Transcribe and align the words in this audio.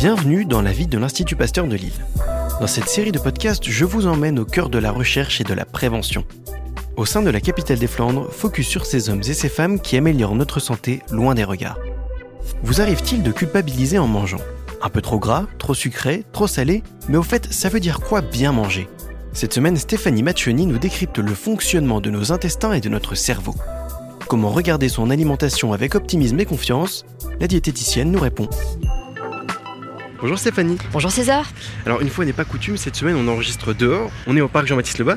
Bienvenue 0.00 0.46
dans 0.46 0.62
la 0.62 0.72
vie 0.72 0.86
de 0.86 0.96
l'Institut 0.96 1.36
Pasteur 1.36 1.66
de 1.66 1.76
Lille. 1.76 2.06
Dans 2.58 2.66
cette 2.66 2.88
série 2.88 3.12
de 3.12 3.18
podcasts, 3.18 3.68
je 3.68 3.84
vous 3.84 4.06
emmène 4.06 4.38
au 4.38 4.46
cœur 4.46 4.70
de 4.70 4.78
la 4.78 4.92
recherche 4.92 5.42
et 5.42 5.44
de 5.44 5.52
la 5.52 5.66
prévention. 5.66 6.24
Au 6.96 7.04
sein 7.04 7.20
de 7.20 7.28
la 7.28 7.42
capitale 7.42 7.78
des 7.78 7.86
Flandres, 7.86 8.32
focus 8.32 8.66
sur 8.66 8.86
ces 8.86 9.10
hommes 9.10 9.20
et 9.20 9.34
ces 9.34 9.50
femmes 9.50 9.78
qui 9.78 9.98
améliorent 9.98 10.34
notre 10.34 10.58
santé 10.58 11.02
loin 11.10 11.34
des 11.34 11.44
regards. 11.44 11.78
Vous 12.62 12.80
arrive-t-il 12.80 13.22
de 13.22 13.30
culpabiliser 13.30 13.98
en 13.98 14.06
mangeant? 14.06 14.40
Un 14.80 14.88
peu 14.88 15.02
trop 15.02 15.18
gras, 15.18 15.44
trop 15.58 15.74
sucré, 15.74 16.24
trop 16.32 16.46
salé 16.46 16.82
Mais 17.10 17.18
au 17.18 17.22
fait, 17.22 17.52
ça 17.52 17.68
veut 17.68 17.78
dire 17.78 18.00
quoi 18.00 18.22
bien 18.22 18.52
manger? 18.52 18.88
Cette 19.34 19.52
semaine, 19.52 19.76
Stéphanie 19.76 20.22
Maccioni 20.22 20.64
nous 20.64 20.78
décrypte 20.78 21.18
le 21.18 21.34
fonctionnement 21.34 22.00
de 22.00 22.08
nos 22.08 22.32
intestins 22.32 22.72
et 22.72 22.80
de 22.80 22.88
notre 22.88 23.16
cerveau. 23.16 23.54
Comment 24.28 24.48
regarder 24.48 24.88
son 24.88 25.10
alimentation 25.10 25.74
avec 25.74 25.94
optimisme 25.94 26.40
et 26.40 26.46
confiance? 26.46 27.04
La 27.38 27.48
diététicienne 27.48 28.10
nous 28.10 28.20
répond. 28.20 28.48
Bonjour 30.20 30.38
Stéphanie. 30.38 30.76
Bonjour 30.92 31.10
César. 31.10 31.46
Alors 31.86 32.02
une 32.02 32.10
fois 32.10 32.26
n'est 32.26 32.34
pas 32.34 32.44
coutume, 32.44 32.76
cette 32.76 32.94
semaine 32.94 33.16
on 33.16 33.26
enregistre 33.28 33.72
dehors. 33.72 34.10
On 34.26 34.36
est 34.36 34.42
au 34.42 34.48
parc 34.48 34.66
Jean-Baptiste 34.66 34.98
Lebas. 34.98 35.16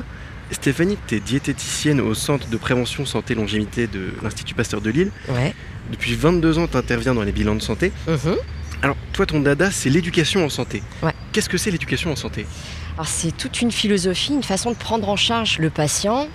Stéphanie, 0.50 0.96
tu 1.06 1.16
es 1.16 1.20
diététicienne 1.20 2.00
au 2.00 2.14
Centre 2.14 2.48
de 2.48 2.56
prévention 2.56 3.04
santé 3.04 3.34
longévité 3.34 3.86
de 3.86 4.12
l'Institut 4.22 4.54
Pasteur 4.54 4.80
de 4.80 4.88
Lille. 4.90 5.10
Ouais. 5.28 5.54
Depuis 5.90 6.14
22 6.14 6.58
ans, 6.58 6.66
tu 6.66 6.76
interviens 6.76 7.14
dans 7.14 7.22
les 7.22 7.32
bilans 7.32 7.54
de 7.54 7.62
santé. 7.62 7.92
Mhm. 8.08 8.36
Alors 8.82 8.96
toi, 9.12 9.26
ton 9.26 9.40
dada, 9.40 9.70
c'est 9.70 9.90
l'éducation 9.90 10.44
en 10.44 10.48
santé. 10.48 10.82
Ouais. 11.02 11.12
Qu'est-ce 11.32 11.48
que 11.50 11.58
c'est 11.58 11.70
l'éducation 11.70 12.10
en 12.12 12.16
santé? 12.16 12.46
Alors 12.94 13.08
c'est 13.08 13.36
toute 13.36 13.60
une 13.60 13.72
philosophie, 13.72 14.32
une 14.32 14.42
façon 14.42 14.70
de 14.70 14.76
prendre 14.76 15.08
en 15.08 15.16
charge 15.16 15.58
le 15.58 15.68
patient. 15.68 16.28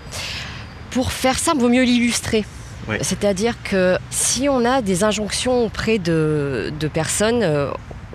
Pour 0.91 1.11
faire 1.11 1.39
ça, 1.39 1.53
il 1.55 1.61
vaut 1.61 1.69
mieux 1.69 1.83
l'illustrer. 1.83 2.45
Ouais. 2.87 2.99
C'est-à-dire 3.01 3.55
que 3.63 3.97
si 4.09 4.47
on 4.49 4.63
a 4.65 4.81
des 4.81 5.03
injonctions 5.03 5.65
auprès 5.65 5.97
de, 5.99 6.71
de 6.79 6.87
personnes, 6.87 7.41
euh, 7.43 7.71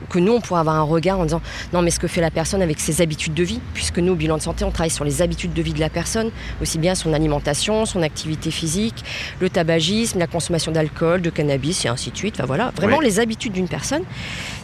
que 0.09 0.19
nous, 0.19 0.33
on 0.33 0.41
pourrait 0.41 0.61
avoir 0.61 0.77
un 0.77 0.83
regard 0.83 1.19
en 1.19 1.25
disant 1.25 1.43
non, 1.73 1.83
mais 1.83 1.91
ce 1.91 1.99
que 1.99 2.09
fait 2.09 2.21
la 2.21 2.31
personne 2.31 2.63
avec 2.63 2.81
ses 2.81 3.03
habitudes 3.03 3.35
de 3.35 3.43
vie, 3.43 3.61
puisque 3.75 3.99
nous, 3.99 4.13
au 4.13 4.17
bilan 4.17 4.37
de 4.37 4.43
santé, 4.43 4.65
on 4.65 4.71
travaille 4.71 4.91
sur 4.91 5.05
les 5.05 5.23
habitudes 5.23 5.53
de 5.53 5.63
vie 5.63 5.73
de 5.73 5.81
la 5.81 5.91
personne, 5.91 6.31
aussi 6.63 6.79
bien 6.79 6.95
son 6.95 7.13
alimentation, 7.13 7.85
son 7.87 8.03
activité 8.03 8.51
physique, 8.51 9.05
le 9.41 9.51
tabagisme, 9.51 10.19
la 10.19 10.27
consommation 10.27 10.73
d'alcool, 10.73 11.21
de 11.21 11.31
cannabis 11.31 11.85
et 11.85 11.89
ainsi 11.89 12.11
de 12.11 12.17
suite. 12.17 12.37
Enfin 12.37 12.47
voilà, 12.47 12.73
vraiment 12.77 13.01
les 13.01 13.21
habitudes 13.21 13.53
d'une 13.53 13.69
personne. 13.69 14.03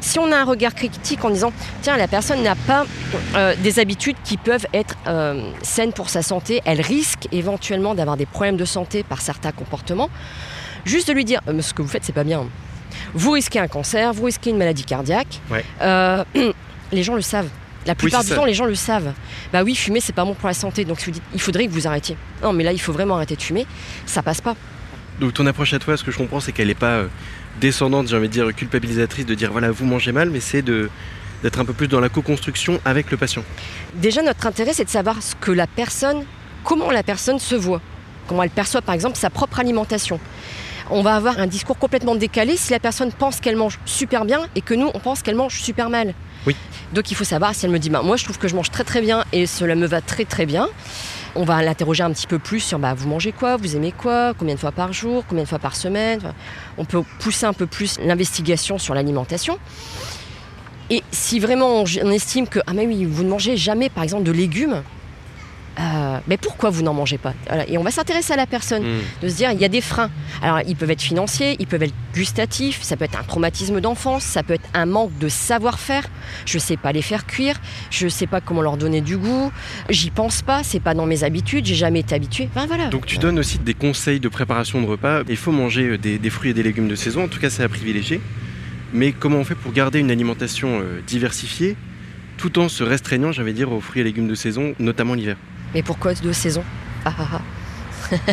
Si 0.01 0.19
on 0.19 0.33
a 0.33 0.37
un 0.37 0.45
regard 0.45 0.75
critique 0.75 1.25
en 1.25 1.31
disant 1.31 1.53
tiens, 1.83 1.97
la 1.97 2.09
personne 2.09 2.43
n'a 2.43 2.55
pas 2.55 2.87
euh, 3.35 3.55
des 3.63 3.79
habitudes 3.79 4.17
qui 4.25 4.37
peuvent 4.37 4.67
être 4.73 4.97
euh, 5.07 5.51
saines 5.63 5.93
pour 5.93 6.09
sa 6.09 6.23
santé, 6.23 6.63
elle 6.65 6.81
risque 6.81 7.29
éventuellement 7.33 7.95
d'avoir 7.95 8.17
des 8.17 8.27
problèmes 8.27 8.57
de 8.57 8.65
santé 8.65 9.03
par 9.03 9.21
certains 9.21 9.53
comportements, 9.53 10.11
juste 10.85 11.09
de 11.09 11.13
lui 11.13 11.25
dire 11.25 11.41
Euh, 11.49 11.63
ce 11.63 11.75
que 11.75 11.83
vous 11.83 11.89
faites, 11.89 12.05
c'est 12.05 12.13
pas 12.13 12.25
bien. 12.25 12.47
Vous 13.15 13.33
risquez 13.33 13.59
un 13.59 13.69
cancer, 13.69 14.13
vous 14.13 14.25
risquez 14.25 14.51
une 14.51 14.59
maladie 14.59 14.85
cardiaque. 14.85 15.41
Ouais. 15.51 15.65
Euh, 15.83 16.25
les 16.93 17.03
gens 17.03 17.15
le 17.15 17.23
savent. 17.23 17.49
La 17.87 17.95
plupart 17.95 18.23
du 18.23 18.29
ça. 18.29 18.35
temps, 18.37 18.45
les 18.45 18.55
gens 18.55 18.67
le 18.67 18.75
savent. 18.75 19.13
Bah 19.53 19.63
oui, 19.63 19.75
fumer, 19.75 20.01
c'est 20.01 20.13
pas 20.13 20.25
bon 20.25 20.35
pour 20.35 20.49
la 20.49 20.55
santé. 20.55 20.85
Donc, 20.85 21.01
si 21.01 21.07
vous 21.07 21.13
dites, 21.13 21.23
il 21.33 21.41
faudrait 21.41 21.67
que 21.67 21.73
vous 21.73 21.87
arrêtiez. 21.87 22.17
Non, 22.43 22.53
mais 22.53 22.63
là, 22.63 22.73
il 22.73 22.81
faut 22.81 22.93
vraiment 22.93 23.17
arrêter 23.17 23.37
de 23.37 23.43
fumer. 23.43 23.67
Ça 24.05 24.23
passe 24.23 24.41
pas. 24.43 24.55
Donc 25.21 25.35
ton 25.35 25.47
approche 25.47 25.75
à 25.75 25.79
toi, 25.79 25.97
ce 25.99 26.03
que 26.03 26.11
je 26.11 26.17
comprends, 26.17 26.41
c'est 26.41 26.53
qu'elle 26.53 26.69
n'est 26.69 26.75
pas 26.75 26.97
euh, 26.97 27.07
descendante, 27.61 28.09
j'ai 28.09 28.17
envie 28.17 28.29
de 28.29 28.33
dire 28.33 28.55
culpabilisatrice, 28.55 29.27
de 29.27 29.35
dire 29.35 29.53
voilà, 29.53 29.71
vous 29.71 29.85
mangez 29.85 30.13
mal, 30.13 30.31
mais 30.31 30.41
c'est 30.41 30.63
de 30.63 30.89
d'être 31.43 31.59
un 31.59 31.65
peu 31.65 31.73
plus 31.73 31.89
dans 31.89 32.01
la 32.01 32.11
co-construction 32.11 32.81
avec 32.85 33.11
le 33.11 33.17
patient. 33.17 33.43
Déjà, 33.95 34.23
notre 34.23 34.47
intérêt, 34.47 34.73
c'est 34.75 34.85
de 34.85 34.91
savoir 34.91 35.23
ce 35.23 35.35
que 35.35 35.51
la 35.51 35.67
personne, 35.67 36.25
comment 36.65 36.91
la 36.91 37.03
personne 37.03 37.39
se 37.39 37.55
voit, 37.55 37.81
comment 38.27 38.43
elle 38.43 38.51
perçoit, 38.51 38.83
par 38.83 38.95
exemple, 38.95 39.17
sa 39.17 39.31
propre 39.31 39.59
alimentation. 39.59 40.21
On 40.93 41.03
va 41.03 41.15
avoir 41.15 41.39
un 41.39 41.47
discours 41.47 41.79
complètement 41.79 42.17
décalé 42.17 42.57
si 42.57 42.73
la 42.73 42.81
personne 42.81 43.13
pense 43.13 43.39
qu'elle 43.39 43.55
mange 43.55 43.79
super 43.85 44.25
bien 44.25 44.41
et 44.57 44.61
que 44.61 44.75
nous, 44.75 44.91
on 44.93 44.99
pense 44.99 45.23
qu'elle 45.23 45.37
mange 45.37 45.61
super 45.61 45.89
mal. 45.89 46.15
Oui. 46.47 46.57
Donc, 46.93 47.13
il 47.13 47.15
faut 47.15 47.25
savoir 47.25 47.55
si 47.55 47.65
elle 47.65 47.71
me 47.71 47.79
dit, 47.79 47.91
bah, 47.91 48.03
moi, 48.03 48.17
je 48.17 48.25
trouve 48.25 48.39
que 48.39 48.49
je 48.49 48.57
mange 48.57 48.71
très 48.71 48.83
très 48.83 49.01
bien 49.01 49.25
et 49.33 49.47
cela 49.47 49.77
me 49.77 49.87
va 49.87 50.01
très 50.01 50.25
très 50.25 50.47
bien. 50.47 50.69
On 51.37 51.45
va 51.45 51.63
l'interroger 51.63 52.03
un 52.03 52.11
petit 52.11 52.27
peu 52.27 52.41
plus 52.41 52.59
sur 52.59 52.81
bah, 52.81 52.93
vous 52.93 53.09
mangez 53.09 53.31
quoi, 53.31 53.57
vous 53.57 53.77
aimez 53.77 53.93
quoi, 53.93 54.35
combien 54.37 54.57
de 54.57 54.59
fois 54.59 54.73
par 54.73 54.93
jour, 54.93 55.23
combien 55.29 55.45
de 55.45 55.49
fois 55.49 55.61
par 55.61 55.77
semaine? 55.77 56.19
Enfin, 56.19 56.35
on 56.77 56.85
peut 56.85 57.03
pousser 57.21 57.47
un 57.47 57.53
peu 57.53 57.67
plus 57.67 58.01
l'investigation 58.01 58.79
sur 58.79 58.95
l'alimentation. 58.95 59.59
Et 60.91 61.05
si 61.13 61.39
vraiment 61.39 61.83
on, 61.83 61.85
on 62.03 62.11
estime 62.11 62.49
que 62.49 62.59
ah 62.67 62.73
mais 62.73 62.85
oui, 62.85 63.05
vous 63.05 63.23
ne 63.23 63.29
mangez 63.29 63.57
jamais 63.57 63.89
par 63.91 64.03
exemple 64.03 64.25
de 64.25 64.33
légumes, 64.33 64.83
euh, 65.81 66.19
mais 66.29 66.37
pourquoi 66.37 66.69
vous 66.71 66.83
n'en 66.83 66.93
mangez 66.93 67.17
pas? 67.17 67.33
Voilà. 67.49 67.67
Et 67.69 67.79
on 67.79 67.83
va 67.83 67.91
s'intéresser 67.91 68.35
à 68.35 68.37
la 68.37 68.47
personne, 68.47 68.83
Hmm. 68.83 69.01
de 69.23 69.29
se 69.29 69.35
dire 69.37 69.51
il 69.53 69.61
y 69.61 69.65
a 69.65 69.69
des 69.69 69.81
freins. 69.81 70.11
Alors 70.43 70.61
ils 70.67 70.77
peuvent 70.77 70.91
être 70.91 71.01
financiers, 71.01 71.57
ils 71.59 71.67
peuvent 71.67 71.83
être 71.83 71.95
gustatifs, 72.15 72.83
ça 72.83 72.97
peut 72.97 73.05
être 73.05 73.19
un 73.19 73.23
traumatisme 73.23 73.81
d'enfance, 73.81 74.23
ça 74.25 74.43
peut 74.43 74.55
être 74.55 74.69
un 74.75 74.87
manque 74.87 75.17
de 75.19 75.29
savoir-faire. 75.29 76.07
Je 76.45 76.59
sais 76.59 76.77
pas 76.77 76.93
les 76.93 77.03
faire 77.03 77.27
cuire, 77.27 77.57
je 77.91 78.09
sais 78.09 78.27
pas 78.27 78.41
comment 78.41 78.63
leur 78.63 78.77
donner 78.77 79.01
du 79.01 79.17
goût, 79.17 79.51
j'y 79.89 80.11
pense 80.11 80.43
pas, 80.43 80.63
c'est 80.63 80.81
pas 80.81 80.95
dans 80.95 81.07
mes 81.07 81.25
habitudes, 81.25 81.65
j'ai 81.67 81.75
jamais 81.75 82.01
été 82.01 82.15
habitué. 82.15 82.49
Enfin 82.55 82.67
voilà. 82.67 82.89
Donc 82.89 83.07
tu 83.07 83.17
donnes 83.19 83.39
aussi 83.39 83.59
des 83.59 83.75
conseils 83.75 84.21
de 84.21 84.29
préparation 84.29 84.81
de 84.83 84.87
repas. 84.87 85.23
Il 85.29 85.37
faut 85.37 85.53
manger 85.53 85.85
euh, 85.91 85.99
des, 85.99 86.19
des 86.19 86.31
fruits 86.31 86.51
et 86.51 86.55
des 86.55 86.63
légumes 86.63 86.89
de 86.89 86.95
saison, 86.95 87.25
en 87.25 87.29
tout 87.29 87.41
cas 87.41 87.49
c'est 87.51 87.63
à 87.63 87.69
privilégier. 87.69 88.21
Mais 88.93 89.13
comment 89.13 89.39
on 89.39 89.45
fait 89.45 89.55
pour 89.55 89.73
garder 89.73 89.99
une 90.01 90.11
alimentation 90.11 90.81
euh, 90.83 91.01
diversifiée 91.07 91.77
tout 92.37 92.59
en 92.59 92.69
se 92.69 92.83
restreignant, 92.83 93.33
j'allais 93.33 93.53
dire, 93.53 93.71
aux 93.71 93.81
fruits 93.81 94.01
et 94.01 94.05
légumes 94.05 94.27
de 94.29 94.35
saison, 94.35 94.75
notamment 94.79 95.15
l'hiver? 95.15 95.37
Mais 95.75 95.83
pourquoi 95.83 96.15
deux 96.15 96.33
saisons 96.33 96.65
Ah, 97.05 97.13
ah, 97.19 97.25
ah. 97.35 97.41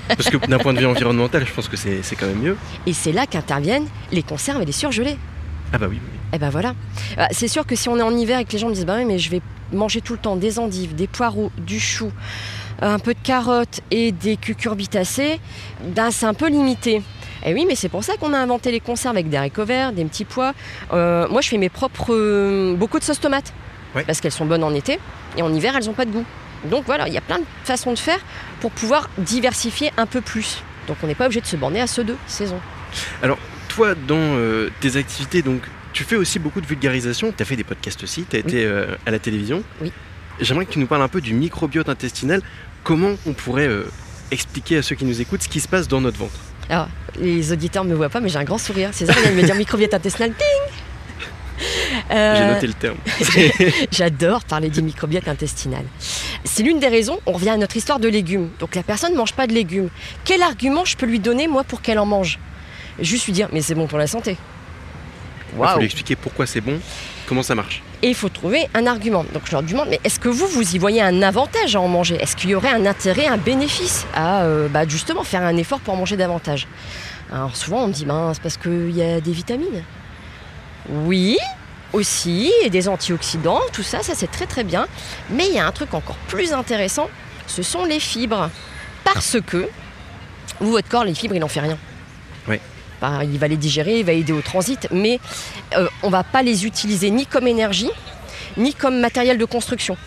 Parce 0.08 0.30
que 0.30 0.38
d'un 0.48 0.58
point 0.58 0.74
de 0.74 0.80
vue 0.80 0.86
environnemental, 0.88 1.46
je 1.46 1.54
pense 1.54 1.68
que 1.68 1.78
c'est 1.78 2.02
c'est 2.02 2.16
quand 2.16 2.26
même 2.26 2.40
mieux. 2.40 2.58
Et 2.88 2.94
c'est 2.94 3.12
là 3.12 3.28
qu'interviennent 3.28 3.86
les 4.12 4.24
conserves 4.24 4.62
et 4.62 4.66
les 4.66 4.72
surgelés. 4.72 5.18
Ah 5.74 5.78
bah 5.78 5.88
oui, 5.90 6.00
oui. 6.04 6.20
Eh 6.34 6.38
ben 6.40 6.50
voilà. 6.50 6.74
Euh, 7.20 7.26
C'est 7.32 7.48
sûr 7.48 7.66
que 7.66 7.76
si 7.76 7.88
on 7.90 7.98
est 7.98 8.02
en 8.02 8.16
hiver 8.16 8.40
et 8.40 8.46
que 8.46 8.54
les 8.54 8.58
gens 8.58 8.70
me 8.70 8.74
disent 8.74 8.86
bah 8.86 8.96
oui 8.98 9.06
mais 9.06 9.20
je 9.20 9.30
vais 9.30 9.42
manger 9.72 10.02
tout 10.02 10.14
le 10.14 10.20
temps 10.20 10.36
des 10.36 10.58
endives, 10.60 10.96
des 10.96 11.08
poireaux, 11.08 11.52
du 11.58 11.80
chou, 11.80 12.12
un 12.82 13.00
peu 13.00 13.14
de 13.14 13.20
carottes 13.22 13.82
et 13.92 14.12
des 14.12 14.38
cucurbitacées, 14.38 15.40
ben 15.84 16.10
c'est 16.12 16.26
un 16.26 16.34
peu 16.34 16.48
limité. 16.50 17.02
Et 17.46 17.54
oui, 17.54 17.66
mais 17.68 17.76
c'est 17.76 17.90
pour 17.90 18.04
ça 18.04 18.18
qu'on 18.18 18.34
a 18.34 18.38
inventé 18.40 18.72
les 18.72 18.80
conserves 18.80 19.16
avec 19.16 19.30
des 19.30 19.38
haricots 19.38 19.66
verts, 19.66 19.92
des 19.94 20.04
petits 20.06 20.26
pois. 20.26 20.54
Euh, 20.92 21.28
moi, 21.30 21.42
je 21.42 21.50
fais 21.50 21.58
mes 21.58 21.70
propres 21.70 22.08
euh, 22.14 22.76
beaucoup 22.76 22.98
de 23.00 23.04
sauces 23.04 23.20
tomates 23.20 23.54
Ouais. 23.96 24.04
parce 24.06 24.20
qu'elles 24.22 24.32
sont 24.34 24.46
bonnes 24.46 24.64
en 24.66 24.74
été 24.74 25.00
et 25.38 25.42
en 25.42 25.54
hiver, 25.54 25.74
elles 25.78 25.86
n'ont 25.86 25.94
pas 25.94 26.06
de 26.06 26.12
goût. 26.12 26.26
Donc 26.66 26.86
voilà, 26.86 27.08
il 27.08 27.14
y 27.14 27.18
a 27.18 27.22
plein 27.22 27.40
de 27.40 27.46
façons 27.64 27.94
de 27.94 28.00
faire 28.00 28.20
pour 28.62 28.72
pouvoir 28.72 29.10
diversifier 29.18 29.92
un 29.98 30.06
peu 30.06 30.22
plus. 30.22 30.64
Donc 30.88 30.98
on 31.04 31.08
n'est 31.08 31.16
pas 31.16 31.26
obligé 31.26 31.42
de 31.42 31.46
se 31.46 31.56
borner 31.56 31.82
à 31.82 31.88
ceux 31.88 32.04
deux 32.04 32.18
saisons. 32.28 32.60
Toi, 33.70 33.94
dans 34.08 34.16
euh, 34.18 34.70
tes 34.80 34.96
activités, 34.96 35.42
donc, 35.44 35.62
tu 35.94 36.04
fais 36.04 36.16
aussi 36.16 36.40
beaucoup 36.40 36.62
de 36.62 36.66
vulgarisation. 36.66 37.32
Tu 37.36 37.44
as 37.44 37.46
fait 37.46 37.56
des 37.56 37.64
podcasts 37.64 38.02
aussi, 38.04 38.24
tu 38.28 38.36
as 38.36 38.40
Oui. 38.40 38.46
été 38.48 38.66
euh, 38.66 38.96
à 39.06 39.12
la 39.12 39.20
télévision. 39.20 39.62
Oui. 39.82 39.92
J'aimerais 40.40 40.66
que 40.66 40.72
tu 40.72 40.80
nous 40.80 40.88
parles 40.88 41.02
un 41.04 41.08
peu 41.08 41.22
du 41.22 41.34
microbiote 41.34 41.90
intestinal. 41.90 42.42
Comment 42.84 43.12
on 43.28 43.34
pourrait 43.34 43.68
euh, 43.68 43.84
expliquer 44.32 44.78
à 44.78 44.82
ceux 44.82 44.96
qui 44.96 45.06
nous 45.06 45.22
écoutent 45.22 45.44
ce 45.44 45.50
qui 45.50 45.60
se 45.60 45.68
passe 45.68 45.88
dans 45.88 46.02
notre 46.02 46.18
ventre? 46.18 46.34
Alors, 46.70 46.88
les 47.20 47.52
auditeurs 47.52 47.84
ne 47.84 47.90
me 47.92 47.96
voient 47.96 48.10
pas, 48.10 48.20
mais 48.20 48.30
j'ai 48.30 48.40
un 48.40 48.44
grand 48.46 48.58
sourire. 48.58 48.90
César 48.94 49.16
vient 49.20 49.32
de 49.32 49.36
me 49.36 49.44
dire 49.44 49.56
microbiote 49.56 49.94
intestinal. 49.94 50.30
Ding 50.32 50.74
J'ai 52.10 52.16
Euh, 52.16 52.54
noté 52.54 52.68
le 52.68 52.74
terme. 52.74 52.98
J'adore 53.92 54.44
parler 54.46 54.70
du 54.70 54.82
microbiote 54.82 55.28
intestinal. 55.28 55.84
C'est 56.46 56.64
l'une 56.64 56.80
des 56.80 56.88
raisons, 56.88 57.20
on 57.26 57.34
revient 57.34 57.50
à 57.50 57.58
notre 57.58 57.76
histoire 57.76 58.00
de 58.00 58.08
légumes. 58.08 58.50
Donc 58.60 58.76
la 58.76 58.84
personne 58.84 59.12
ne 59.12 59.18
mange 59.18 59.34
pas 59.34 59.48
de 59.48 59.54
légumes. 59.54 59.90
Quel 60.24 60.42
argument 60.42 60.86
je 60.86 60.96
peux 60.96 61.06
lui 61.06 61.20
donner, 61.20 61.48
moi, 61.48 61.64
pour 61.64 61.82
qu'elle 61.82 62.00
en 62.00 62.06
mange? 62.06 62.40
Juste 63.00 63.26
lui 63.26 63.34
dire, 63.34 63.50
mais 63.52 63.62
c'est 63.62 63.76
bon 63.76 63.88
pour 63.88 63.98
la 63.98 64.08
santé. 64.08 64.38
Il 65.60 65.66
faut 65.68 65.80
lui 65.80 65.86
expliquer 65.86 66.16
pourquoi 66.16 66.46
c'est 66.46 66.62
bon, 66.62 66.80
comment 67.26 67.42
ça 67.44 67.56
marche. 67.56 67.82
Et 68.04 68.10
il 68.10 68.16
faut 68.16 68.30
trouver 68.30 68.68
un 68.76 68.86
argument. 68.86 69.26
Donc 69.34 69.44
je 69.46 69.52
leur 69.52 69.64
demande, 69.64 69.88
mais 69.90 70.00
est-ce 70.04 70.20
que 70.20 70.30
vous, 70.30 70.46
vous 70.48 70.76
y 70.76 70.78
voyez 70.78 71.02
un 71.02 71.22
avantage 71.24 71.76
à 71.76 71.82
en 71.82 71.88
manger? 71.88 72.16
Est-ce 72.22 72.36
qu'il 72.36 72.52
y 72.52 72.56
aurait 72.56 72.70
un 72.72 72.86
intérêt, 72.86 73.28
un 73.28 73.38
bénéfice 73.38 74.06
à 74.14 74.44
euh, 74.44 74.68
bah, 74.68 74.88
justement 74.88 75.24
faire 75.24 75.42
un 75.44 75.58
effort 75.58 75.80
pour 75.80 75.94
en 75.94 75.98
manger 75.98 76.16
davantage? 76.18 76.68
Alors 77.32 77.56
souvent 77.56 77.84
on 77.84 77.88
me 77.88 77.94
dit, 77.94 78.06
ben, 78.06 78.32
c'est 78.34 78.42
parce 78.42 78.58
qu'il 78.58 78.92
y 78.96 79.02
a 79.02 79.20
des 79.20 79.32
vitamines. 79.32 79.84
Oui, 80.90 81.38
aussi, 81.94 82.52
et 82.64 82.70
des 82.70 82.88
antioxydants, 82.88 83.62
tout 83.74 83.84
ça, 83.84 84.04
ça 84.04 84.14
c'est 84.16 84.32
très 84.32 84.46
très 84.46 84.64
bien. 84.64 84.88
Mais 85.30 85.48
il 85.48 85.54
y 85.54 85.60
a 85.60 85.66
un 85.66 85.72
truc 85.72 85.94
encore 85.94 86.18
plus 86.28 86.54
intéressant, 86.54 87.10
ce 87.48 87.64
sont 87.64 87.86
les 87.86 88.00
fibres. 88.00 88.50
Parce 89.04 89.38
que, 89.46 89.70
vous, 90.60 90.72
votre 90.72 90.90
corps, 90.90 91.06
les 91.06 91.16
fibres, 91.16 91.36
il 91.36 91.40
n'en 91.40 91.48
fait 91.48 91.62
rien. 91.62 91.78
Bah, 93.00 93.24
il 93.24 93.38
va 93.38 93.48
les 93.48 93.58
digérer, 93.58 94.00
il 94.00 94.06
va 94.06 94.14
aider 94.14 94.34
au 94.34 94.42
transit, 94.42 94.88
mais 94.92 95.20
euh, 95.76 95.88
on 96.02 96.10
va 96.10 96.24
pas 96.24 96.42
les 96.42 96.66
utiliser 96.66 97.12
ni 97.12 97.28
comme 97.28 97.46
énergie, 97.46 97.92
ni 98.58 98.74
comme 98.74 99.00
matériel 99.00 99.38
de 99.38 99.46
construction. 99.46 99.98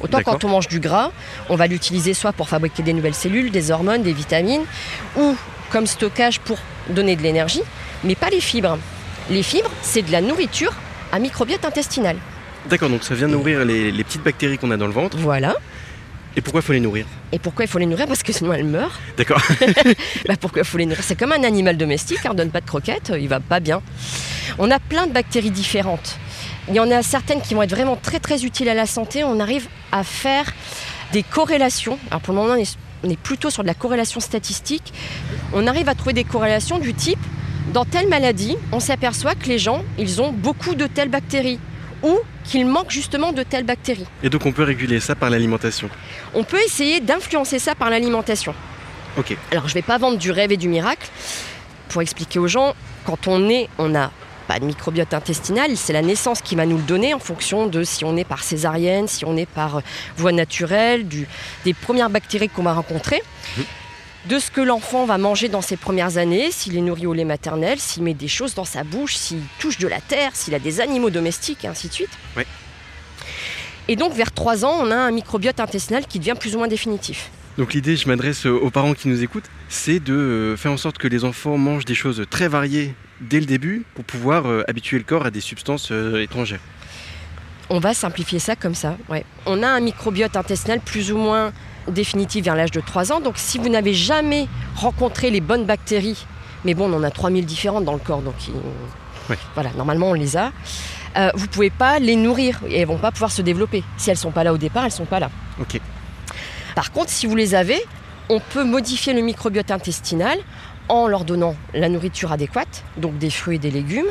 Autant 0.00 0.22
quand 0.22 0.42
on 0.44 0.48
mange 0.48 0.66
du 0.66 0.80
gras, 0.80 1.12
on 1.50 1.56
va 1.56 1.66
l'utiliser 1.66 2.14
soit 2.14 2.32
pour 2.32 2.48
fabriquer 2.48 2.82
des 2.82 2.94
nouvelles 2.94 3.14
cellules, 3.14 3.50
des 3.50 3.70
hormones, 3.70 4.02
des 4.02 4.14
vitamines, 4.14 4.64
ou 5.16 5.36
comme 5.70 5.86
stockage 5.86 6.40
pour 6.40 6.58
donner 6.88 7.16
de 7.16 7.22
l'énergie, 7.22 7.62
mais 8.02 8.14
pas 8.14 8.30
les 8.30 8.40
fibres. 8.40 8.78
Les 9.30 9.42
fibres, 9.42 9.70
c'est 9.82 10.02
de 10.02 10.10
la 10.10 10.22
nourriture 10.22 10.72
à 11.12 11.18
microbiote 11.18 11.64
intestinal. 11.64 12.16
D'accord, 12.68 12.88
donc 12.88 13.04
ça 13.04 13.14
vient 13.14 13.28
nourrir 13.28 13.64
les, 13.64 13.92
les 13.92 14.04
petites 14.04 14.22
bactéries 14.22 14.58
qu'on 14.58 14.70
a 14.70 14.76
dans 14.76 14.86
le 14.86 14.92
ventre. 14.92 15.16
Voilà. 15.18 15.56
Et 16.36 16.40
pourquoi 16.40 16.60
il 16.60 16.64
faut 16.64 16.72
les 16.72 16.80
nourrir? 16.80 17.06
Et 17.32 17.38
pourquoi 17.38 17.64
il 17.64 17.68
faut 17.68 17.78
les 17.78 17.86
nourrir? 17.86 18.06
Parce 18.06 18.22
que 18.22 18.32
sinon 18.32 18.52
elles 18.52 18.64
meurent. 18.64 18.98
D'accord. 19.16 19.42
Bah 20.26 20.34
pourquoi 20.40 20.62
il 20.62 20.64
faut 20.64 20.78
les 20.78 20.86
nourrir? 20.86 21.02
C'est 21.04 21.18
comme 21.18 21.32
un 21.32 21.44
animal 21.44 21.76
domestique, 21.76 22.20
on 22.24 22.30
ne 22.30 22.34
donne 22.34 22.50
pas 22.50 22.60
de 22.60 22.66
croquettes, 22.66 23.12
il 23.18 23.28
va 23.28 23.40
pas 23.40 23.60
bien. 23.60 23.82
On 24.58 24.70
a 24.70 24.78
plein 24.78 25.06
de 25.06 25.12
bactéries 25.12 25.50
différentes. 25.50 26.16
Il 26.68 26.74
y 26.74 26.80
en 26.80 26.90
a 26.90 27.02
certaines 27.02 27.40
qui 27.40 27.54
vont 27.54 27.62
être 27.62 27.74
vraiment 27.74 27.96
très 27.96 28.20
très 28.20 28.44
utiles 28.44 28.68
à 28.68 28.74
la 28.74 28.86
santé. 28.86 29.24
On 29.24 29.40
arrive 29.40 29.68
à 29.90 30.04
faire 30.04 30.52
des 31.12 31.22
corrélations. 31.22 31.98
Alors 32.10 32.20
pour 32.20 32.34
le 32.34 32.40
moment, 32.40 32.54
on 33.02 33.10
est 33.10 33.20
plutôt 33.20 33.50
sur 33.50 33.62
de 33.62 33.68
la 33.68 33.74
corrélation 33.74 34.20
statistique. 34.20 34.92
On 35.52 35.66
arrive 35.66 35.88
à 35.88 35.94
trouver 35.94 36.12
des 36.12 36.24
corrélations 36.24 36.78
du 36.78 36.94
type 36.94 37.18
dans 37.72 37.84
telle 37.84 38.08
maladie, 38.08 38.56
on 38.72 38.80
s'aperçoit 38.80 39.34
que 39.34 39.46
les 39.46 39.58
gens, 39.58 39.82
ils 39.98 40.20
ont 40.20 40.32
beaucoup 40.32 40.74
de 40.74 40.86
telles 40.86 41.08
bactéries 41.08 41.58
ou 42.02 42.18
qu'il 42.44 42.66
manque 42.66 42.90
justement 42.90 43.32
de 43.32 43.42
telles 43.42 43.64
bactéries. 43.64 44.06
Et 44.22 44.28
donc 44.28 44.44
on 44.46 44.52
peut 44.52 44.64
réguler 44.64 45.00
ça 45.00 45.14
par 45.14 45.30
l'alimentation 45.30 45.88
On 46.34 46.42
peut 46.44 46.60
essayer 46.66 47.00
d'influencer 47.00 47.58
ça 47.58 47.74
par 47.74 47.90
l'alimentation. 47.90 48.54
Ok. 49.16 49.36
Alors 49.50 49.64
je 49.68 49.70
ne 49.70 49.74
vais 49.74 49.82
pas 49.82 49.98
vendre 49.98 50.18
du 50.18 50.30
rêve 50.30 50.52
et 50.52 50.56
du 50.56 50.68
miracle. 50.68 51.08
Pour 51.88 52.02
expliquer 52.02 52.38
aux 52.38 52.48
gens, 52.48 52.74
quand 53.04 53.28
on 53.28 53.48
est, 53.48 53.68
on 53.78 53.88
n'a 53.88 54.10
pas 54.48 54.58
de 54.58 54.64
microbiote 54.64 55.14
intestinal, 55.14 55.76
c'est 55.76 55.92
la 55.92 56.02
naissance 56.02 56.40
qui 56.40 56.56
va 56.56 56.66
nous 56.66 56.78
le 56.78 56.82
donner 56.82 57.14
en 57.14 57.18
fonction 57.18 57.66
de 57.66 57.84
si 57.84 58.04
on 58.04 58.16
est 58.16 58.24
par 58.24 58.42
césarienne, 58.42 59.06
si 59.06 59.24
on 59.24 59.36
est 59.36 59.46
par 59.46 59.76
euh, 59.76 59.80
voie 60.16 60.32
naturelle, 60.32 61.06
du, 61.06 61.28
des 61.64 61.74
premières 61.74 62.10
bactéries 62.10 62.48
qu'on 62.48 62.64
va 62.64 62.72
rencontrer. 62.72 63.22
Mmh 63.56 63.62
de 64.28 64.38
ce 64.38 64.50
que 64.50 64.60
l'enfant 64.60 65.04
va 65.04 65.18
manger 65.18 65.48
dans 65.48 65.62
ses 65.62 65.76
premières 65.76 66.16
années, 66.16 66.50
s'il 66.50 66.76
est 66.76 66.80
nourri 66.80 67.06
au 67.06 67.12
lait 67.12 67.24
maternel, 67.24 67.78
s'il 67.78 68.02
met 68.02 68.14
des 68.14 68.28
choses 68.28 68.54
dans 68.54 68.64
sa 68.64 68.84
bouche, 68.84 69.16
s'il 69.16 69.40
touche 69.58 69.78
de 69.78 69.88
la 69.88 70.00
terre, 70.00 70.30
s'il 70.34 70.54
a 70.54 70.58
des 70.58 70.80
animaux 70.80 71.10
domestiques, 71.10 71.64
et 71.64 71.68
ainsi 71.68 71.88
de 71.88 71.92
suite. 71.92 72.10
Et 73.88 73.96
donc 73.96 74.12
vers 74.12 74.32
3 74.32 74.64
ans, 74.64 74.76
on 74.80 74.90
a 74.90 74.96
un 74.96 75.10
microbiote 75.10 75.58
intestinal 75.58 76.06
qui 76.06 76.18
devient 76.18 76.34
plus 76.38 76.54
ou 76.54 76.58
moins 76.58 76.68
définitif. 76.68 77.30
Donc 77.58 77.74
l'idée, 77.74 77.96
je 77.96 78.08
m'adresse 78.08 78.46
aux 78.46 78.70
parents 78.70 78.94
qui 78.94 79.08
nous 79.08 79.22
écoutent, 79.22 79.50
c'est 79.68 80.00
de 80.00 80.14
euh, 80.14 80.56
faire 80.56 80.72
en 80.72 80.78
sorte 80.78 80.96
que 80.96 81.08
les 81.08 81.24
enfants 81.24 81.58
mangent 81.58 81.84
des 81.84 81.94
choses 81.94 82.24
très 82.30 82.48
variées 82.48 82.94
dès 83.20 83.40
le 83.40 83.46
début 83.46 83.84
pour 83.94 84.04
pouvoir 84.04 84.46
euh, 84.46 84.62
habituer 84.68 84.96
le 84.96 85.04
corps 85.04 85.26
à 85.26 85.30
des 85.30 85.40
substances 85.40 85.90
euh, 85.90 86.22
étrangères. 86.22 86.60
On 87.68 87.78
va 87.78 87.92
simplifier 87.92 88.38
ça 88.38 88.56
comme 88.56 88.74
ça. 88.74 88.96
On 89.46 89.62
a 89.62 89.68
un 89.68 89.80
microbiote 89.80 90.36
intestinal 90.36 90.80
plus 90.80 91.12
ou 91.12 91.18
moins 91.18 91.52
définitive 91.88 92.44
vers 92.44 92.56
l'âge 92.56 92.70
de 92.70 92.80
3 92.80 93.12
ans. 93.12 93.20
Donc 93.20 93.34
si 93.36 93.58
vous 93.58 93.68
n'avez 93.68 93.94
jamais 93.94 94.48
rencontré 94.76 95.30
les 95.30 95.40
bonnes 95.40 95.64
bactéries, 95.64 96.26
mais 96.64 96.74
bon, 96.74 96.92
on 96.92 96.96
en 96.96 97.02
a 97.02 97.10
3000 97.10 97.44
différentes 97.44 97.84
dans 97.84 97.92
le 97.92 97.98
corps, 97.98 98.22
donc 98.22 98.34
voilà, 99.54 99.70
normalement 99.76 100.10
on 100.10 100.14
les 100.14 100.36
a. 100.36 100.52
Euh, 101.16 101.30
vous 101.34 101.46
ne 101.46 101.50
pouvez 101.50 101.70
pas 101.70 101.98
les 101.98 102.16
nourrir 102.16 102.60
et 102.68 102.80
elles 102.80 102.86
vont 102.86 102.98
pas 102.98 103.12
pouvoir 103.12 103.30
se 103.30 103.42
développer. 103.42 103.84
Si 103.96 104.10
elles 104.10 104.16
sont 104.16 104.30
pas 104.30 104.44
là 104.44 104.52
au 104.52 104.58
départ, 104.58 104.84
elles 104.84 104.92
sont 104.92 105.04
pas 105.04 105.20
là. 105.20 105.30
Par 106.74 106.90
contre, 106.92 107.10
si 107.10 107.26
vous 107.26 107.36
les 107.36 107.54
avez, 107.54 107.80
on 108.28 108.40
peut 108.40 108.64
modifier 108.64 109.12
le 109.12 109.20
microbiote 109.20 109.70
intestinal 109.70 110.38
en 110.88 111.06
leur 111.06 111.24
donnant 111.24 111.54
la 111.74 111.88
nourriture 111.88 112.32
adéquate, 112.32 112.84
donc 112.96 113.18
des 113.18 113.30
fruits 113.30 113.56
et 113.56 113.58
des 113.58 113.70
légumes. 113.70 114.06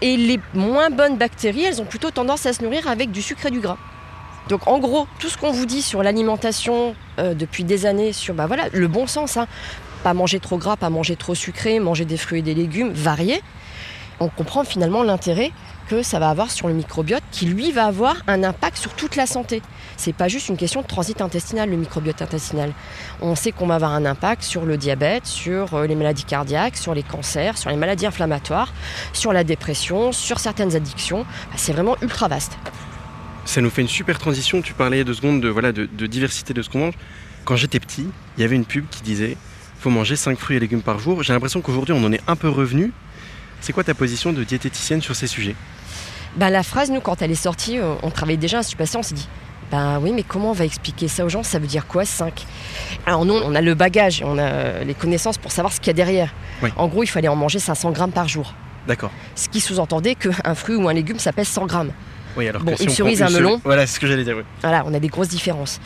Et 0.00 0.16
les 0.16 0.40
moins 0.54 0.90
bonnes 0.90 1.18
bactéries, 1.18 1.64
elles 1.64 1.80
ont 1.80 1.84
plutôt 1.84 2.10
tendance 2.10 2.46
à 2.46 2.52
se 2.52 2.62
nourrir 2.62 2.88
avec 2.88 3.10
du 3.10 3.22
sucre 3.22 3.46
et 3.46 3.50
du 3.50 3.60
gras. 3.60 3.78
Donc 4.48 4.66
en 4.66 4.78
gros, 4.78 5.06
tout 5.18 5.28
ce 5.28 5.36
qu'on 5.36 5.52
vous 5.52 5.66
dit 5.66 5.82
sur 5.82 6.02
l'alimentation 6.02 6.94
euh, 7.18 7.34
depuis 7.34 7.64
des 7.64 7.86
années, 7.86 8.12
sur 8.12 8.34
bah, 8.34 8.48
le 8.72 8.88
bon 8.88 9.06
sens, 9.06 9.36
hein, 9.36 9.46
pas 10.02 10.14
manger 10.14 10.40
trop 10.40 10.58
gras, 10.58 10.76
pas 10.76 10.90
manger 10.90 11.16
trop 11.16 11.34
sucré, 11.34 11.78
manger 11.78 12.04
des 12.04 12.16
fruits 12.16 12.40
et 12.40 12.42
des 12.42 12.54
légumes 12.54 12.90
variés, 12.90 13.42
on 14.22 14.28
comprend 14.28 14.64
finalement 14.64 15.02
l'intérêt 15.02 15.50
que 15.88 16.02
ça 16.02 16.18
va 16.18 16.28
avoir 16.28 16.50
sur 16.50 16.68
le 16.68 16.74
microbiote 16.74 17.22
qui 17.32 17.46
lui 17.46 17.72
va 17.72 17.86
avoir 17.86 18.16
un 18.28 18.44
impact 18.44 18.76
sur 18.76 18.92
toute 18.92 19.16
la 19.16 19.26
santé. 19.26 19.62
C'est 19.96 20.12
pas 20.12 20.28
juste 20.28 20.48
une 20.48 20.56
question 20.56 20.82
de 20.82 20.86
transit 20.86 21.20
intestinal 21.20 21.70
le 21.70 21.76
microbiote 21.76 22.22
intestinal. 22.22 22.72
On 23.22 23.34
sait 23.34 23.50
qu'on 23.50 23.66
va 23.66 23.76
avoir 23.76 23.92
un 23.92 24.04
impact 24.04 24.42
sur 24.42 24.66
le 24.66 24.76
diabète, 24.76 25.26
sur 25.26 25.74
euh, 25.74 25.86
les 25.86 25.96
maladies 25.96 26.24
cardiaques, 26.24 26.76
sur 26.76 26.94
les 26.94 27.02
cancers, 27.02 27.58
sur 27.58 27.70
les 27.70 27.76
maladies 27.76 28.06
inflammatoires, 28.06 28.72
sur 29.12 29.32
la 29.32 29.42
dépression, 29.42 30.12
sur 30.12 30.38
certaines 30.38 30.76
addictions. 30.76 31.22
Bah, 31.22 31.56
c'est 31.56 31.72
vraiment 31.72 31.96
ultra 32.02 32.28
vaste. 32.28 32.58
Ça 33.50 33.60
nous 33.60 33.70
fait 33.70 33.82
une 33.82 33.88
super 33.88 34.16
transition. 34.20 34.62
Tu 34.62 34.74
parlais 34.74 35.02
deux 35.02 35.12
secondes 35.12 35.40
de, 35.40 35.48
voilà, 35.48 35.72
de, 35.72 36.06
diversité 36.06 36.54
de 36.54 36.62
ce 36.62 36.70
qu'on 36.70 36.78
mange. 36.78 36.94
Quand 37.44 37.56
j'étais 37.56 37.80
petit, 37.80 38.06
il 38.38 38.40
y 38.40 38.44
avait 38.44 38.54
une 38.54 38.64
pub 38.64 38.84
qui 38.88 39.02
disait 39.02 39.36
faut 39.80 39.90
manger 39.90 40.14
5 40.14 40.38
fruits 40.38 40.56
et 40.56 40.60
légumes 40.60 40.82
par 40.82 41.00
jour. 41.00 41.24
J'ai 41.24 41.32
l'impression 41.32 41.60
qu'aujourd'hui, 41.60 41.92
on 41.92 42.04
en 42.04 42.12
est 42.12 42.20
un 42.28 42.36
peu 42.36 42.48
revenu. 42.48 42.92
C'est 43.60 43.72
quoi 43.72 43.82
ta 43.82 43.92
position 43.92 44.32
de 44.32 44.44
diététicienne 44.44 45.02
sur 45.02 45.16
ces 45.16 45.26
sujets? 45.26 45.56
Bah, 46.36 46.48
La 46.48 46.62
phrase, 46.62 46.92
nous, 46.92 47.00
quand 47.00 47.22
elle 47.22 47.32
est 47.32 47.34
sortie, 47.34 47.76
euh, 47.78 47.94
on 48.04 48.10
travaillait 48.10 48.38
déjà 48.38 48.58
à 48.58 48.62
ce 48.62 48.76
on 48.96 49.02
s'est 49.02 49.16
dit 49.16 49.28
ben 49.72 49.98
oui, 50.00 50.12
mais 50.12 50.22
comment 50.22 50.50
on 50.50 50.54
va 50.54 50.64
expliquer 50.64 51.08
ça 51.08 51.24
aux 51.24 51.28
gens? 51.28 51.42
Ça 51.42 51.58
veut 51.58 51.66
dire 51.66 51.88
quoi 51.88 52.04
5 52.04 52.46
Alors 53.04 53.24
nous, 53.24 53.34
on 53.34 53.56
a 53.56 53.60
le 53.60 53.74
bagage, 53.74 54.22
on 54.24 54.38
a 54.38 54.84
les 54.84 54.94
connaissances 54.94 55.38
pour 55.38 55.50
savoir 55.50 55.72
ce 55.72 55.80
qu'il 55.80 55.88
y 55.88 55.90
a 55.90 55.94
derrière. 55.94 56.32
En 56.76 56.86
gros, 56.86 57.02
il 57.02 57.08
fallait 57.08 57.26
en 57.26 57.36
manger 57.36 57.58
500 57.58 57.90
grammes 57.90 58.12
par 58.12 58.28
jour. 58.28 58.54
D'accord. 58.86 59.10
Ce 59.34 59.48
qui 59.48 59.60
sous-entendait 59.60 60.14
qu'un 60.14 60.54
fruit 60.54 60.76
ou 60.76 60.88
un 60.88 60.92
légume, 60.92 61.18
ça 61.18 61.32
pèse 61.32 61.48
100 61.48 61.66
grammes. 61.66 61.92
Oui, 62.36 62.48
alors 62.48 62.62
bon, 62.62 62.74
une 62.76 62.88
cerise, 62.88 63.22
un 63.22 63.30
melon. 63.30 63.60
Voilà, 63.64 63.86
c'est 63.86 63.94
ce 63.94 64.00
que 64.00 64.06
j'allais 64.06 64.24
dire. 64.24 64.36
Voilà, 64.62 64.84
on 64.86 64.94
a 64.94 65.00
des 65.00 65.08
grosses 65.08 65.28
différences. 65.28 65.80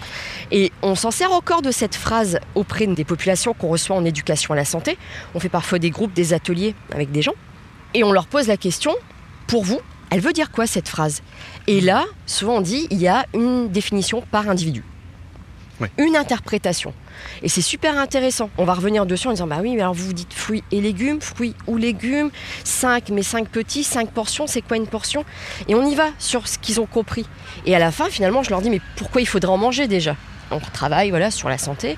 Et 0.50 0.72
on 0.82 0.94
s'en 0.94 1.10
sert 1.10 1.32
encore 1.32 1.62
de 1.62 1.70
cette 1.70 1.94
phrase 1.94 2.38
auprès 2.54 2.86
des 2.86 3.04
populations 3.04 3.54
qu'on 3.54 3.68
reçoit 3.68 3.96
en 3.96 4.04
éducation 4.04 4.52
à 4.52 4.56
la 4.56 4.64
santé. 4.64 4.98
On 5.34 5.40
fait 5.40 5.48
parfois 5.48 5.78
des 5.78 5.90
groupes, 5.90 6.12
des 6.12 6.32
ateliers 6.32 6.74
avec 6.92 7.10
des 7.10 7.22
gens. 7.22 7.34
Et 7.94 8.04
on 8.04 8.12
leur 8.12 8.26
pose 8.26 8.48
la 8.48 8.56
question, 8.56 8.94
pour 9.46 9.64
vous, 9.64 9.80
elle 10.10 10.20
veut 10.20 10.32
dire 10.32 10.50
quoi 10.50 10.66
cette 10.66 10.88
phrase? 10.88 11.22
Et 11.66 11.80
là, 11.80 12.04
souvent 12.26 12.56
on 12.56 12.60
dit, 12.60 12.86
il 12.90 13.00
y 13.00 13.08
a 13.08 13.26
une 13.34 13.68
définition 13.68 14.22
par 14.30 14.48
individu. 14.48 14.84
Une 15.98 16.16
interprétation. 16.16 16.94
Et 17.42 17.48
c'est 17.48 17.60
super 17.60 17.98
intéressant. 17.98 18.50
On 18.58 18.64
va 18.64 18.74
revenir 18.74 19.06
dessus 19.06 19.28
en 19.28 19.32
disant 19.32 19.46
Bah 19.46 19.58
oui, 19.62 19.74
mais 19.74 19.82
alors 19.82 19.94
vous 19.94 20.06
vous 20.06 20.12
dites 20.12 20.32
fruits 20.32 20.64
et 20.72 20.80
légumes, 20.80 21.20
fruits 21.20 21.54
ou 21.66 21.76
légumes, 21.76 22.30
5, 22.64 23.10
mais 23.10 23.22
5 23.22 23.48
petits, 23.48 23.84
5 23.84 24.10
portions, 24.10 24.46
c'est 24.46 24.62
quoi 24.62 24.76
une 24.76 24.86
portion? 24.86 25.24
Et 25.68 25.74
on 25.74 25.86
y 25.86 25.94
va 25.94 26.08
sur 26.18 26.48
ce 26.48 26.58
qu'ils 26.58 26.80
ont 26.80 26.86
compris. 26.86 27.26
Et 27.66 27.74
à 27.74 27.78
la 27.78 27.90
fin, 27.90 28.08
finalement, 28.10 28.42
je 28.42 28.50
leur 28.50 28.60
dis 28.60 28.70
Mais 28.70 28.80
pourquoi 28.96 29.20
il 29.20 29.26
faudrait 29.26 29.52
en 29.52 29.58
manger 29.58 29.88
déjà? 29.88 30.16
On 30.50 30.60
travaille 30.60 31.10
voilà, 31.10 31.30
sur 31.30 31.48
la 31.48 31.58
santé. 31.58 31.96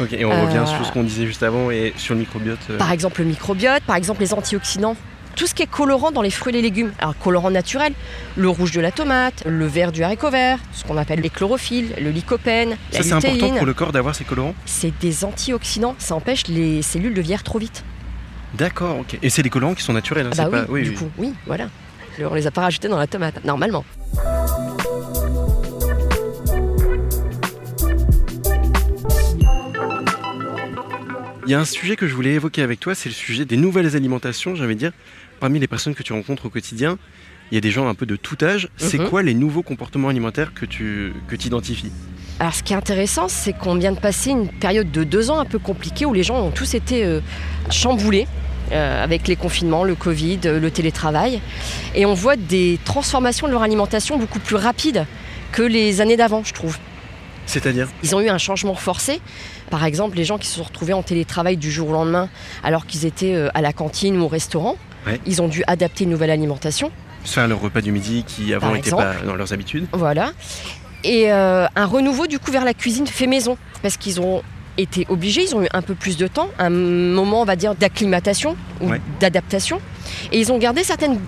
Ok, 0.00 0.12
et 0.12 0.24
on 0.24 0.30
revient 0.30 0.58
euh, 0.58 0.66
sur 0.66 0.84
ce 0.86 0.92
qu'on 0.92 1.02
disait 1.02 1.26
juste 1.26 1.42
avant 1.42 1.70
et 1.70 1.92
sur 1.96 2.14
le 2.14 2.20
microbiote. 2.20 2.58
Euh. 2.70 2.78
Par 2.78 2.92
exemple, 2.92 3.20
le 3.20 3.26
microbiote, 3.26 3.82
par 3.82 3.96
exemple, 3.96 4.20
les 4.20 4.32
antioxydants 4.32 4.96
tout 5.38 5.46
ce 5.46 5.54
qui 5.54 5.62
est 5.62 5.70
colorant 5.70 6.10
dans 6.10 6.20
les 6.20 6.30
fruits 6.30 6.52
et 6.52 6.56
les 6.56 6.62
légumes. 6.62 6.92
Alors, 6.98 7.16
colorant 7.16 7.50
naturel, 7.50 7.94
le 8.36 8.48
rouge 8.48 8.72
de 8.72 8.80
la 8.80 8.90
tomate, 8.90 9.44
le 9.46 9.66
vert 9.66 9.92
du 9.92 10.02
haricot 10.02 10.30
vert, 10.30 10.58
ce 10.72 10.84
qu'on 10.84 10.96
appelle 10.96 11.20
les 11.20 11.30
chlorophylles, 11.30 11.94
le 12.00 12.10
lycopène, 12.10 12.76
ça, 12.90 13.04
c'est 13.04 13.12
important 13.12 13.54
pour 13.54 13.64
le 13.64 13.72
corps 13.72 13.92
d'avoir 13.92 14.16
ces 14.16 14.24
colorants 14.24 14.54
C'est 14.66 14.92
des 14.98 15.24
antioxydants, 15.24 15.94
ça 15.98 16.16
empêche 16.16 16.48
les 16.48 16.82
cellules 16.82 17.14
de 17.14 17.20
vieillir 17.20 17.44
trop 17.44 17.60
vite. 17.60 17.84
D'accord, 18.54 18.98
ok. 18.98 19.16
Et 19.22 19.30
c'est 19.30 19.44
des 19.44 19.50
colorants 19.50 19.74
qui 19.74 19.84
sont 19.84 19.92
naturels, 19.92 20.26
hein, 20.26 20.30
ah 20.38 20.48
bah 20.48 20.66
oui, 20.68 20.82
du 20.82 20.94
coup, 20.94 21.08
oui, 21.16 21.32
voilà. 21.46 21.68
On 22.20 22.34
les 22.34 22.48
a 22.48 22.50
pas 22.50 22.62
rajoutés 22.62 22.88
dans 22.88 22.98
la 22.98 23.06
tomate, 23.06 23.44
normalement. 23.44 23.84
Il 31.46 31.52
y 31.52 31.54
a 31.54 31.60
un 31.60 31.64
sujet 31.64 31.96
que 31.96 32.06
je 32.06 32.14
voulais 32.14 32.34
évoquer 32.34 32.60
avec 32.60 32.78
toi, 32.78 32.94
c'est 32.94 33.08
le 33.08 33.14
sujet 33.14 33.46
des 33.46 33.56
nouvelles 33.56 33.96
alimentations, 33.96 34.54
j'avais 34.54 34.74
dire. 34.74 34.92
Parmi 35.40 35.58
les 35.58 35.68
personnes 35.68 35.94
que 35.94 36.02
tu 36.02 36.12
rencontres 36.12 36.46
au 36.46 36.50
quotidien, 36.50 36.98
il 37.50 37.54
y 37.54 37.58
a 37.58 37.60
des 37.60 37.70
gens 37.70 37.88
un 37.88 37.94
peu 37.94 38.06
de 38.06 38.16
tout 38.16 38.36
âge. 38.42 38.68
C'est 38.76 38.98
mhm. 38.98 39.08
quoi 39.08 39.22
les 39.22 39.34
nouveaux 39.34 39.62
comportements 39.62 40.08
alimentaires 40.08 40.52
que 40.54 40.66
tu 40.66 41.12
que 41.28 41.36
identifies? 41.36 41.92
Alors 42.40 42.54
ce 42.54 42.62
qui 42.62 42.72
est 42.72 42.76
intéressant, 42.76 43.28
c'est 43.28 43.52
qu'on 43.52 43.74
vient 43.76 43.92
de 43.92 43.98
passer 43.98 44.30
une 44.30 44.48
période 44.48 44.90
de 44.92 45.02
deux 45.02 45.30
ans 45.30 45.40
un 45.40 45.44
peu 45.44 45.58
compliquée 45.58 46.06
où 46.06 46.12
les 46.12 46.22
gens 46.22 46.40
ont 46.40 46.50
tous 46.50 46.74
été 46.74 47.04
euh, 47.04 47.20
chamboulés 47.70 48.28
euh, 48.70 49.02
avec 49.02 49.26
les 49.26 49.34
confinements, 49.34 49.82
le 49.82 49.96
Covid, 49.96 50.40
euh, 50.44 50.60
le 50.60 50.70
télétravail. 50.70 51.40
Et 51.94 52.06
on 52.06 52.14
voit 52.14 52.36
des 52.36 52.78
transformations 52.84 53.48
de 53.48 53.52
leur 53.52 53.62
alimentation 53.62 54.18
beaucoup 54.18 54.38
plus 54.38 54.56
rapides 54.56 55.04
que 55.50 55.62
les 55.62 56.00
années 56.00 56.16
d'avant, 56.16 56.44
je 56.44 56.52
trouve. 56.52 56.78
C'est-à-dire? 57.46 57.88
Ils 58.04 58.14
ont 58.14 58.20
eu 58.20 58.28
un 58.28 58.38
changement 58.38 58.74
forcé. 58.74 59.20
Par 59.70 59.84
exemple, 59.84 60.16
les 60.16 60.24
gens 60.24 60.38
qui 60.38 60.46
se 60.46 60.56
sont 60.56 60.64
retrouvés 60.64 60.92
en 60.92 61.02
télétravail 61.02 61.56
du 61.56 61.72
jour 61.72 61.88
au 61.88 61.92
lendemain 61.92 62.28
alors 62.62 62.86
qu'ils 62.86 63.06
étaient 63.06 63.48
à 63.54 63.62
la 63.62 63.72
cantine 63.72 64.18
ou 64.18 64.24
au 64.24 64.28
restaurant, 64.28 64.76
ils 65.26 65.42
ont 65.42 65.48
dû 65.48 65.62
adapter 65.66 66.04
une 66.04 66.10
nouvelle 66.10 66.30
alimentation. 66.30 66.90
Faire 67.24 67.48
leur 67.48 67.60
repas 67.60 67.80
du 67.80 67.92
midi 67.92 68.24
qui 68.26 68.54
avant 68.54 68.72
n'était 68.72 68.90
pas 68.90 69.14
dans 69.24 69.34
leurs 69.34 69.52
habitudes. 69.52 69.86
Voilà. 69.92 70.32
Et 71.04 71.30
euh, 71.32 71.66
un 71.74 71.86
renouveau 71.86 72.26
du 72.26 72.38
coup 72.38 72.50
vers 72.50 72.64
la 72.64 72.74
cuisine 72.74 73.06
fait 73.06 73.26
maison 73.26 73.56
parce 73.82 73.96
qu'ils 73.96 74.20
ont 74.20 74.42
été 74.78 75.06
obligés, 75.08 75.42
ils 75.42 75.54
ont 75.54 75.62
eu 75.62 75.68
un 75.72 75.82
peu 75.82 75.94
plus 75.94 76.16
de 76.16 76.26
temps, 76.26 76.48
un 76.58 76.70
moment 76.70 77.42
on 77.42 77.44
va 77.44 77.56
dire 77.56 77.74
d'acclimatation 77.74 78.56
ou 78.80 78.90
d'adaptation, 79.20 79.80
et 80.32 80.38
ils 80.38 80.52
ont 80.52 80.58
gardé 80.58 80.84
certaines, 80.84 81.18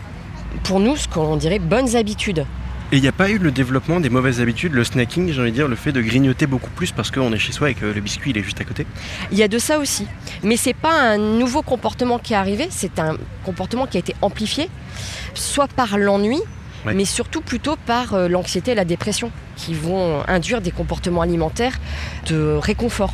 pour 0.63 0.79
nous, 0.81 0.97
ce 0.97 1.09
qu'on 1.09 1.37
dirait 1.37 1.59
bonnes 1.59 1.97
habitudes. 1.97 2.47
Et 2.93 2.97
il 2.97 3.03
n'y 3.03 3.09
a 3.09 3.13
pas 3.13 3.31
eu 3.31 3.39
le 3.39 3.53
développement 3.53 4.01
des 4.01 4.11
mauvaises 4.11 4.41
habitudes, 4.41 4.73
le 4.73 4.83
snacking, 4.83 5.31
j'ai 5.31 5.41
envie 5.41 5.53
de 5.53 5.55
dire, 5.55 5.69
le 5.69 5.77
fait 5.77 5.93
de 5.93 6.01
grignoter 6.01 6.49
beaucoup 6.49 6.71
plus 6.71 6.91
parce 6.91 7.13
qu'on 7.13 7.33
est 7.33 7.39
chez 7.39 7.53
soi 7.53 7.71
et 7.71 7.75
que 7.75 7.87
le 7.87 8.01
biscuit 8.01 8.33
il 8.33 8.39
est 8.39 8.43
juste 8.43 8.61
à 8.61 8.65
côté 8.65 8.85
Il 9.31 9.39
y 9.39 9.45
a 9.45 9.49
de 9.49 9.59
ça 9.59 9.79
aussi. 9.79 10.09
Mais 10.43 10.57
c'est 10.57 10.75
pas 10.75 10.93
un 10.93 11.17
nouveau 11.17 11.63
comportement 11.63 12.19
qui 12.19 12.33
est 12.33 12.37
arrivé, 12.37 12.67
c'est 12.69 12.99
un 12.99 13.17
comportement 13.45 13.87
qui 13.87 13.97
a 13.97 14.01
été 14.01 14.17
amplifié, 14.23 14.69
soit 15.35 15.69
par 15.69 15.99
l'ennui, 15.99 16.41
mais 16.85 17.05
surtout 17.05 17.43
plutôt 17.43 17.77
par 17.87 18.15
euh, 18.15 18.27
l'anxiété 18.27 18.73
et 18.73 18.75
la 18.75 18.85
dépression, 18.85 19.31
qui 19.55 19.73
vont 19.73 20.25
induire 20.27 20.61
des 20.61 20.73
comportements 20.73 21.21
alimentaires 21.21 21.79
de 22.27 22.59
réconfort. 22.61 23.13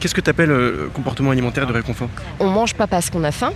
Qu'est-ce 0.00 0.14
que 0.14 0.20
tu 0.20 0.30
appelles 0.30 0.50
euh, 0.50 0.88
comportement 0.94 1.32
alimentaire 1.32 1.66
de 1.66 1.72
réconfort 1.72 2.08
On 2.38 2.48
mange 2.48 2.74
pas 2.74 2.86
parce 2.86 3.10
qu'on 3.10 3.24
a 3.24 3.32
faim, 3.32 3.52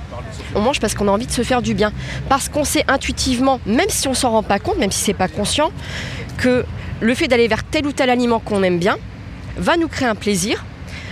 on 0.54 0.60
mange 0.60 0.80
parce 0.80 0.94
qu'on 0.94 1.06
a 1.06 1.10
envie 1.12 1.26
de 1.26 1.32
se 1.32 1.42
faire 1.42 1.62
du 1.62 1.74
bien. 1.74 1.92
Parce 2.28 2.48
qu'on 2.48 2.64
sait 2.64 2.84
intuitivement, 2.88 3.60
même 3.64 3.88
si 3.88 4.08
on 4.08 4.14
s'en 4.14 4.30
rend 4.30 4.42
pas 4.42 4.58
compte, 4.58 4.78
même 4.78 4.90
si 4.90 5.04
c'est 5.04 5.14
pas 5.14 5.28
conscient, 5.28 5.70
que 6.38 6.64
le 7.00 7.14
fait 7.14 7.28
d'aller 7.28 7.46
vers 7.46 7.62
tel 7.62 7.86
ou 7.86 7.92
tel 7.92 8.10
aliment 8.10 8.40
qu'on 8.40 8.62
aime 8.62 8.78
bien 8.78 8.96
va 9.56 9.76
nous 9.76 9.88
créer 9.88 10.08
un 10.08 10.14
plaisir, 10.14 10.64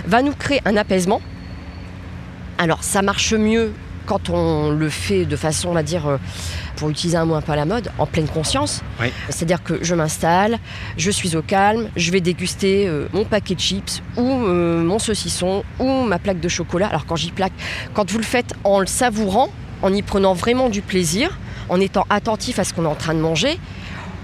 va 0.07 0.23
nous 0.23 0.33
créer 0.33 0.61
un 0.65 0.77
apaisement. 0.77 1.21
Alors 2.59 2.83
ça 2.83 3.03
marche 3.03 3.33
mieux 3.35 3.73
quand 4.11 4.29
on 4.29 4.73
le 4.73 4.89
fait 4.89 5.25
de 5.25 5.37
façon, 5.37 5.69
on 5.69 5.73
va 5.73 5.85
dire, 5.85 6.09
euh, 6.09 6.17
pour 6.75 6.91
utiliser 6.91 7.17
un 7.17 7.25
mot 7.27 7.37
un 7.37 7.43
peu 7.43 7.53
à 7.53 7.57
la 7.57 7.65
mode, 7.65 7.93
en 7.97 8.07
pleine 8.07 8.27
conscience. 8.27 8.83
Oui. 9.01 9.13
C'est-à-dire 9.29 9.63
que 9.63 9.85
je 9.85 9.95
m'installe, 9.95 10.59
je 10.97 11.13
suis 11.13 11.37
au 11.37 11.43
calme, 11.43 11.89
je 11.95 12.11
vais 12.11 12.21
déguster 12.21 12.89
euh, 12.89 13.07
mon 13.13 13.25
paquet 13.25 13.55
de 13.55 13.61
chips 13.61 14.03
ou 14.17 14.29
euh, 14.29 14.83
mon 14.83 14.99
saucisson 14.99 15.63
ou 15.79 16.03
ma 16.03 16.19
plaque 16.19 16.41
de 16.41 16.49
chocolat. 16.49 16.89
Alors 16.89 17.07
quand 17.07 17.15
j'y 17.15 17.31
plaque, 17.31 17.53
quand 17.95 18.11
vous 18.11 18.19
le 18.19 18.25
faites 18.25 18.53
en 18.65 18.81
le 18.81 18.87
savourant, 18.87 19.49
en 19.81 19.93
y 19.95 20.03
prenant 20.03 20.35
vraiment 20.35 20.71
du 20.71 20.83
plaisir, 20.83 21.39
en 21.69 21.81
étant 21.81 22.05
attentif 22.11 22.59
à 22.59 22.65
ce 22.65 22.75
qu'on 22.75 22.87
est 22.87 22.89
en 22.89 22.97
train 22.97 23.15
de 23.15 23.21
manger, 23.21 23.61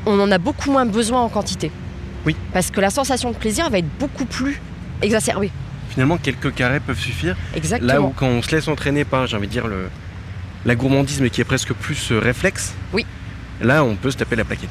on 0.04 0.18
en 0.18 0.32
a 0.32 0.38
beaucoup 0.38 0.72
moins 0.72 0.84
besoin 0.84 1.22
en 1.22 1.28
quantité. 1.28 1.70
Oui. 2.24 2.34
Parce 2.52 2.72
que 2.72 2.80
la 2.80 2.90
sensation 2.90 3.30
de 3.30 3.36
plaisir 3.36 3.70
va 3.70 3.78
être 3.78 3.98
beaucoup 4.00 4.24
plus 4.24 4.60
exacerbée. 5.00 5.52
Finalement, 5.96 6.18
quelques 6.18 6.54
carrés 6.54 6.78
peuvent 6.80 6.98
suffire. 7.00 7.34
Exactement. 7.54 7.90
Là 7.90 8.00
où 8.02 8.10
quand 8.14 8.26
on 8.26 8.42
se 8.42 8.54
laisse 8.54 8.68
entraîner 8.68 9.06
par, 9.06 9.26
j'ai 9.26 9.34
envie 9.38 9.46
de 9.46 9.52
dire, 9.52 9.66
le, 9.66 9.88
la 10.66 10.74
gourmandise, 10.74 11.22
mais 11.22 11.30
qui 11.30 11.40
est 11.40 11.44
presque 11.44 11.72
plus 11.72 12.12
euh, 12.12 12.18
réflexe, 12.18 12.74
Oui. 12.92 13.06
là, 13.62 13.82
on 13.82 13.96
peut 13.96 14.10
se 14.10 14.18
taper 14.18 14.36
la 14.36 14.44
plaquette. 14.44 14.68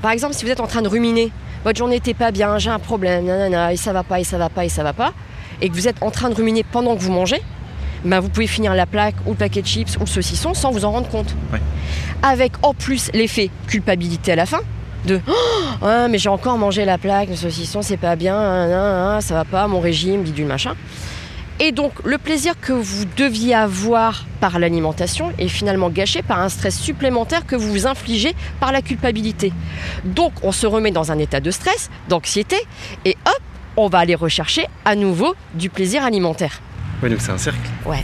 Par 0.00 0.12
exemple, 0.12 0.34
si 0.34 0.44
vous 0.44 0.50
êtes 0.52 0.60
en 0.60 0.68
train 0.68 0.80
de 0.82 0.86
ruminer, 0.88 1.32
votre 1.64 1.76
journée 1.76 1.96
n'était 1.96 2.14
pas 2.14 2.30
bien, 2.30 2.56
j'ai 2.58 2.70
un 2.70 2.78
problème, 2.78 3.24
nanana, 3.24 3.72
et 3.72 3.76
ça 3.76 3.92
va 3.92 4.04
pas, 4.04 4.20
et 4.20 4.24
ça 4.24 4.38
va 4.38 4.48
pas, 4.48 4.64
et 4.64 4.68
ça 4.68 4.84
va 4.84 4.92
pas, 4.92 5.12
et 5.60 5.68
que 5.68 5.74
vous 5.74 5.88
êtes 5.88 6.00
en 6.02 6.12
train 6.12 6.30
de 6.30 6.34
ruminer 6.36 6.62
pendant 6.62 6.94
que 6.96 7.02
vous 7.02 7.10
mangez, 7.12 7.42
ben 8.04 8.20
vous 8.20 8.28
pouvez 8.28 8.46
finir 8.46 8.72
la 8.74 8.86
plaque 8.86 9.16
ou 9.26 9.30
le 9.30 9.36
paquet 9.36 9.62
de 9.62 9.66
chips 9.66 9.96
ou 9.96 10.00
le 10.02 10.06
saucisson 10.06 10.54
sans 10.54 10.70
vous 10.70 10.84
en 10.84 10.92
rendre 10.92 11.08
compte. 11.08 11.34
Ouais. 11.52 11.60
Avec 12.22 12.52
en 12.62 12.74
plus 12.74 13.10
l'effet 13.12 13.50
culpabilité 13.66 14.32
à 14.32 14.36
la 14.36 14.46
fin 14.46 14.60
de 15.06 15.20
oh, 15.26 15.84
ouais, 15.84 16.08
mais 16.08 16.18
j'ai 16.18 16.28
encore 16.28 16.58
mangé 16.58 16.84
la 16.84 16.98
plaque, 16.98 17.28
le 17.28 17.36
saucisson 17.36 17.82
c'est 17.82 17.96
pas 17.96 18.16
bien, 18.16 18.34
nan, 18.34 18.70
nan, 18.70 19.08
nan, 19.08 19.20
ça 19.20 19.34
va 19.34 19.44
pas, 19.44 19.66
mon 19.66 19.80
régime, 19.80 20.22
bidule 20.22 20.46
machin. 20.46 20.74
Et 21.62 21.72
donc 21.72 21.92
le 22.04 22.16
plaisir 22.16 22.54
que 22.58 22.72
vous 22.72 23.04
deviez 23.16 23.54
avoir 23.54 24.24
par 24.40 24.58
l'alimentation 24.58 25.30
est 25.38 25.48
finalement 25.48 25.90
gâché 25.90 26.22
par 26.22 26.40
un 26.40 26.48
stress 26.48 26.78
supplémentaire 26.78 27.46
que 27.46 27.54
vous 27.54 27.68
vous 27.68 27.86
infligez 27.86 28.34
par 28.60 28.72
la 28.72 28.80
culpabilité. 28.80 29.52
Donc 30.04 30.32
on 30.42 30.52
se 30.52 30.66
remet 30.66 30.90
dans 30.90 31.12
un 31.12 31.18
état 31.18 31.40
de 31.40 31.50
stress, 31.50 31.90
d'anxiété, 32.08 32.56
et 33.04 33.16
hop, 33.26 33.42
on 33.76 33.88
va 33.88 33.98
aller 33.98 34.14
rechercher 34.14 34.66
à 34.84 34.94
nouveau 34.94 35.34
du 35.54 35.68
plaisir 35.68 36.02
alimentaire. 36.02 36.60
Ouais, 37.02 37.10
donc 37.10 37.20
c'est 37.20 37.32
un 37.32 37.38
cercle. 37.38 37.60
Ouais. 37.84 38.02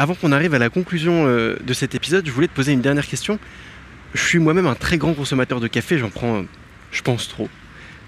Avant 0.00 0.14
qu'on 0.14 0.32
arrive 0.32 0.54
à 0.54 0.58
la 0.58 0.70
conclusion 0.70 1.26
euh, 1.26 1.58
de 1.62 1.74
cet 1.74 1.94
épisode, 1.94 2.24
je 2.24 2.32
voulais 2.32 2.48
te 2.48 2.54
poser 2.54 2.72
une 2.72 2.80
dernière 2.80 3.06
question. 3.06 3.38
Je 4.14 4.22
suis 4.22 4.38
moi-même 4.38 4.66
un 4.66 4.74
très 4.74 4.96
grand 4.96 5.12
consommateur 5.12 5.60
de 5.60 5.66
café, 5.66 5.98
j'en 5.98 6.08
prends, 6.08 6.36
euh, 6.36 6.42
je 6.90 7.02
pense, 7.02 7.28
trop. 7.28 7.50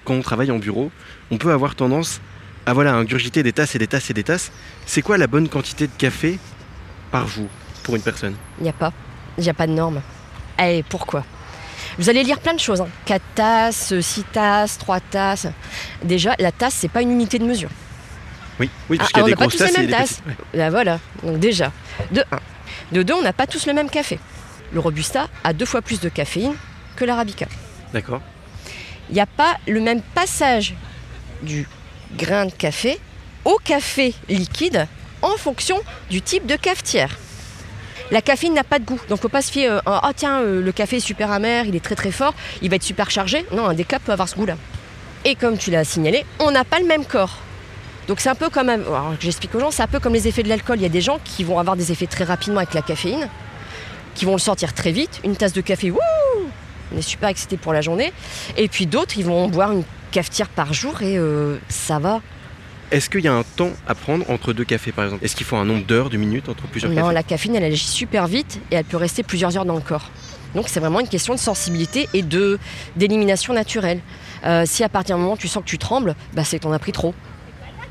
Quand 0.06 0.14
on 0.14 0.22
travaille 0.22 0.50
en 0.50 0.58
bureau, 0.58 0.90
on 1.30 1.36
peut 1.36 1.52
avoir 1.52 1.74
tendance 1.74 2.22
à 2.64 2.72
voilà, 2.72 2.94
ingurgiter 2.94 3.42
des 3.42 3.52
tasses 3.52 3.74
et 3.74 3.78
des 3.78 3.88
tasses 3.88 4.08
et 4.08 4.14
des 4.14 4.22
tasses. 4.22 4.52
C'est 4.86 5.02
quoi 5.02 5.18
la 5.18 5.26
bonne 5.26 5.50
quantité 5.50 5.86
de 5.86 5.92
café 5.98 6.38
par 7.10 7.28
jour 7.28 7.48
pour 7.82 7.94
une 7.94 8.00
personne? 8.00 8.36
Il 8.58 8.62
n'y 8.62 8.70
a 8.70 8.72
pas. 8.72 8.94
Il 9.36 9.44
n'y 9.44 9.50
a 9.50 9.54
pas 9.54 9.66
de 9.66 9.72
norme. 9.72 10.00
Et 10.58 10.82
pourquoi? 10.88 11.26
Vous 11.98 12.08
allez 12.08 12.22
lire 12.22 12.40
plein 12.40 12.54
de 12.54 12.60
choses. 12.60 12.80
Hein. 12.80 12.88
4 13.04 13.22
tasses, 13.34 14.00
6 14.00 14.24
tasses, 14.32 14.78
3 14.78 15.00
tasses. 15.00 15.46
Déjà, 16.02 16.36
la 16.38 16.52
tasse, 16.52 16.72
c'est 16.72 16.88
pas 16.88 17.02
une 17.02 17.10
unité 17.10 17.38
de 17.38 17.44
mesure. 17.44 17.68
Oui, 18.60 18.68
oui 18.90 18.98
parce 18.98 19.10
Ah, 19.10 19.12
qu'il 19.12 19.18
y 19.18 19.20
a 19.20 19.24
on 19.24 19.26
des 19.26 19.32
n'a 19.32 19.36
pas 19.36 19.46
tous 19.48 19.64
les 19.64 19.86
mêmes 19.86 19.90
tasses. 19.90 20.22
Là, 20.54 20.70
voilà. 20.70 21.00
Donc 21.22 21.38
déjà, 21.38 21.72
de 22.10 22.20
1. 22.20 22.38
De 22.92 23.02
2, 23.02 23.14
on 23.14 23.22
n'a 23.22 23.32
pas 23.32 23.46
tous 23.46 23.66
le 23.66 23.72
même 23.72 23.90
café. 23.90 24.18
Le 24.72 24.80
Robusta 24.80 25.28
a 25.44 25.52
deux 25.52 25.64
fois 25.66 25.82
plus 25.82 26.00
de 26.00 26.08
caféine 26.08 26.54
que 26.96 27.04
l'Arabica. 27.04 27.46
D'accord. 27.92 28.20
Il 29.10 29.14
n'y 29.14 29.20
a 29.20 29.26
pas 29.26 29.56
le 29.66 29.80
même 29.80 30.00
passage 30.00 30.74
du 31.42 31.68
grain 32.16 32.46
de 32.46 32.52
café 32.52 32.98
au 33.44 33.58
café 33.64 34.14
liquide 34.28 34.86
en 35.22 35.36
fonction 35.36 35.78
du 36.10 36.22
type 36.22 36.46
de 36.46 36.56
cafetière. 36.56 37.16
La 38.10 38.20
caféine 38.20 38.54
n'a 38.54 38.64
pas 38.64 38.78
de 38.78 38.84
goût, 38.84 39.00
donc 39.08 39.20
faut 39.20 39.28
pas 39.28 39.40
se 39.40 39.50
fier 39.50 39.80
ah 39.86 40.10
tiens 40.14 40.40
euh, 40.40 40.60
le 40.60 40.72
café 40.72 40.96
est 40.96 41.00
super 41.00 41.30
amer, 41.30 41.64
il 41.66 41.74
est 41.74 41.80
très 41.82 41.94
très 41.94 42.10
fort, 42.10 42.34
il 42.60 42.68
va 42.68 42.76
être 42.76 42.82
super 42.82 43.10
chargé. 43.10 43.46
Non, 43.52 43.66
un 43.66 43.74
décap 43.74 44.02
peut 44.04 44.12
avoir 44.12 44.28
ce 44.28 44.34
goût-là. 44.36 44.56
Et 45.24 45.34
comme 45.34 45.56
tu 45.56 45.70
l'as 45.70 45.84
signalé, 45.84 46.24
on 46.38 46.50
n'a 46.50 46.64
pas 46.64 46.78
le 46.78 46.86
même 46.86 47.06
corps. 47.06 47.38
Donc 48.08 48.20
c'est 48.20 48.28
un 48.28 48.34
peu 48.34 48.50
comme, 48.50 48.68
alors, 48.68 49.14
j'explique 49.20 49.54
aux 49.54 49.60
gens, 49.60 49.70
c'est 49.70 49.82
un 49.82 49.86
peu 49.88 50.00
comme 50.00 50.12
les 50.14 50.26
effets 50.28 50.42
de 50.42 50.48
l'alcool. 50.48 50.78
Il 50.78 50.82
y 50.82 50.86
a 50.86 50.90
des 50.90 51.00
gens 51.00 51.18
qui 51.24 51.44
vont 51.44 51.58
avoir 51.58 51.76
des 51.76 51.92
effets 51.92 52.06
très 52.06 52.24
rapidement 52.24 52.58
avec 52.58 52.74
la 52.74 52.82
caféine, 52.82 53.28
qui 54.14 54.24
vont 54.24 54.32
le 54.32 54.38
sortir 54.38 54.74
très 54.74 54.90
vite. 54.92 55.20
Une 55.24 55.36
tasse 55.36 55.52
de 55.52 55.60
café, 55.60 55.90
wouh, 55.90 55.98
on 56.92 56.98
est 56.98 57.02
super 57.02 57.28
excité 57.28 57.56
pour 57.56 57.72
la 57.72 57.80
journée. 57.80 58.12
Et 58.56 58.68
puis 58.68 58.86
d'autres, 58.86 59.16
ils 59.18 59.24
vont 59.24 59.48
boire 59.48 59.72
une 59.72 59.84
cafetière 60.10 60.48
par 60.48 60.72
jour 60.74 61.00
et 61.02 61.16
euh, 61.16 61.58
ça 61.68 61.98
va. 61.98 62.20
Est-ce 62.90 63.08
qu'il 63.08 63.20
y 63.20 63.28
a 63.28 63.32
un 63.32 63.44
temps 63.44 63.70
à 63.88 63.94
prendre 63.94 64.28
entre 64.30 64.52
deux 64.52 64.64
cafés 64.64 64.92
par 64.92 65.04
exemple? 65.04 65.24
Est-ce 65.24 65.34
qu'il 65.34 65.46
faut 65.46 65.56
un 65.56 65.64
nombre 65.64 65.86
d'heures, 65.86 66.10
de 66.10 66.18
minutes 66.18 66.48
entre 66.50 66.64
plusieurs 66.66 66.92
Non, 66.92 67.02
cafés? 67.02 67.14
la 67.14 67.22
caféine, 67.22 67.56
elle 67.56 67.64
agit 67.64 67.78
super 67.86 68.26
vite 68.26 68.60
et 68.70 68.74
elle 68.74 68.84
peut 68.84 68.98
rester 68.98 69.22
plusieurs 69.22 69.56
heures 69.56 69.64
dans 69.64 69.76
le 69.76 69.80
corps. 69.80 70.10
Donc 70.54 70.68
c'est 70.68 70.80
vraiment 70.80 71.00
une 71.00 71.08
question 71.08 71.34
de 71.34 71.38
sensibilité 71.38 72.08
et 72.12 72.20
de 72.20 72.58
d'élimination 72.96 73.54
naturelle. 73.54 74.00
Euh, 74.44 74.64
si 74.66 74.84
à 74.84 74.90
partir 74.90 75.16
du 75.16 75.22
moment 75.22 75.34
où 75.34 75.38
tu 75.38 75.48
sens 75.48 75.62
que 75.62 75.68
tu 75.68 75.78
trembles, 75.78 76.14
bah, 76.34 76.44
c'est 76.44 76.58
que 76.58 76.64
t'en 76.64 76.72
as 76.72 76.78
pris 76.78 76.92
trop. 76.92 77.14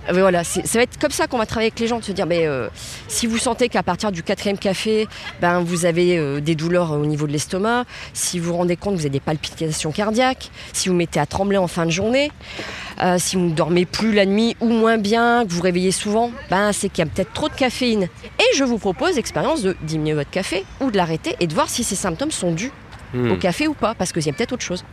Euh, 0.09 0.13
Voilà, 0.13 0.43
ça 0.43 0.61
va 0.73 0.81
être 0.81 0.99
comme 0.99 1.11
ça 1.11 1.27
qu'on 1.27 1.37
va 1.37 1.45
travailler 1.45 1.67
avec 1.69 1.79
les 1.79 1.87
gens, 1.87 1.99
de 1.99 2.03
se 2.03 2.11
dire, 2.11 2.25
mais 2.25 2.47
euh, 2.47 2.67
si 3.07 3.27
vous 3.27 3.37
sentez 3.37 3.69
qu'à 3.69 3.83
partir 3.83 4.11
du 4.11 4.23
quatrième 4.23 4.57
café, 4.57 5.07
ben, 5.41 5.59
vous 5.61 5.85
avez 5.85 6.17
euh, 6.17 6.39
des 6.39 6.55
douleurs 6.55 6.91
au 6.91 7.05
niveau 7.05 7.27
de 7.27 7.31
l'estomac, 7.31 7.85
si 8.13 8.39
vous 8.39 8.51
vous 8.51 8.57
rendez 8.57 8.75
compte 8.75 8.93
que 8.95 8.99
vous 8.99 9.05
avez 9.05 9.09
des 9.11 9.19
palpitations 9.19 9.91
cardiaques, 9.91 10.49
si 10.73 10.89
vous 10.89 10.95
mettez 10.95 11.19
à 11.19 11.25
trembler 11.25 11.57
en 11.57 11.67
fin 11.67 11.85
de 11.85 11.91
journée, 11.91 12.31
euh, 13.01 13.17
si 13.19 13.35
vous 13.35 13.43
ne 13.43 13.53
dormez 13.53 13.85
plus 13.85 14.13
la 14.13 14.25
nuit 14.25 14.55
ou 14.59 14.69
moins 14.69 14.97
bien, 14.97 15.43
que 15.45 15.49
vous 15.51 15.57
vous 15.57 15.63
réveillez 15.63 15.91
souvent, 15.91 16.31
ben, 16.49 16.71
c'est 16.73 16.89
qu'il 16.89 17.05
y 17.05 17.07
a 17.07 17.11
peut-être 17.11 17.33
trop 17.33 17.49
de 17.49 17.53
caféine. 17.53 18.09
Et 18.39 18.55
je 18.57 18.63
vous 18.63 18.77
propose 18.79 19.15
l'expérience 19.15 19.61
de 19.61 19.75
diminuer 19.83 20.13
votre 20.13 20.31
café 20.31 20.65
ou 20.79 20.89
de 20.91 20.97
l'arrêter 20.97 21.35
et 21.39 21.47
de 21.47 21.53
voir 21.53 21.69
si 21.69 21.83
ces 21.83 21.95
symptômes 21.95 22.31
sont 22.31 22.51
dus 22.51 22.71
Hmm. 23.13 23.31
au 23.31 23.35
café 23.35 23.67
ou 23.67 23.73
pas, 23.73 23.93
parce 23.93 24.13
qu'il 24.13 24.25
y 24.25 24.29
a 24.29 24.31
peut-être 24.31 24.53
autre 24.53 24.63
chose. 24.63 24.85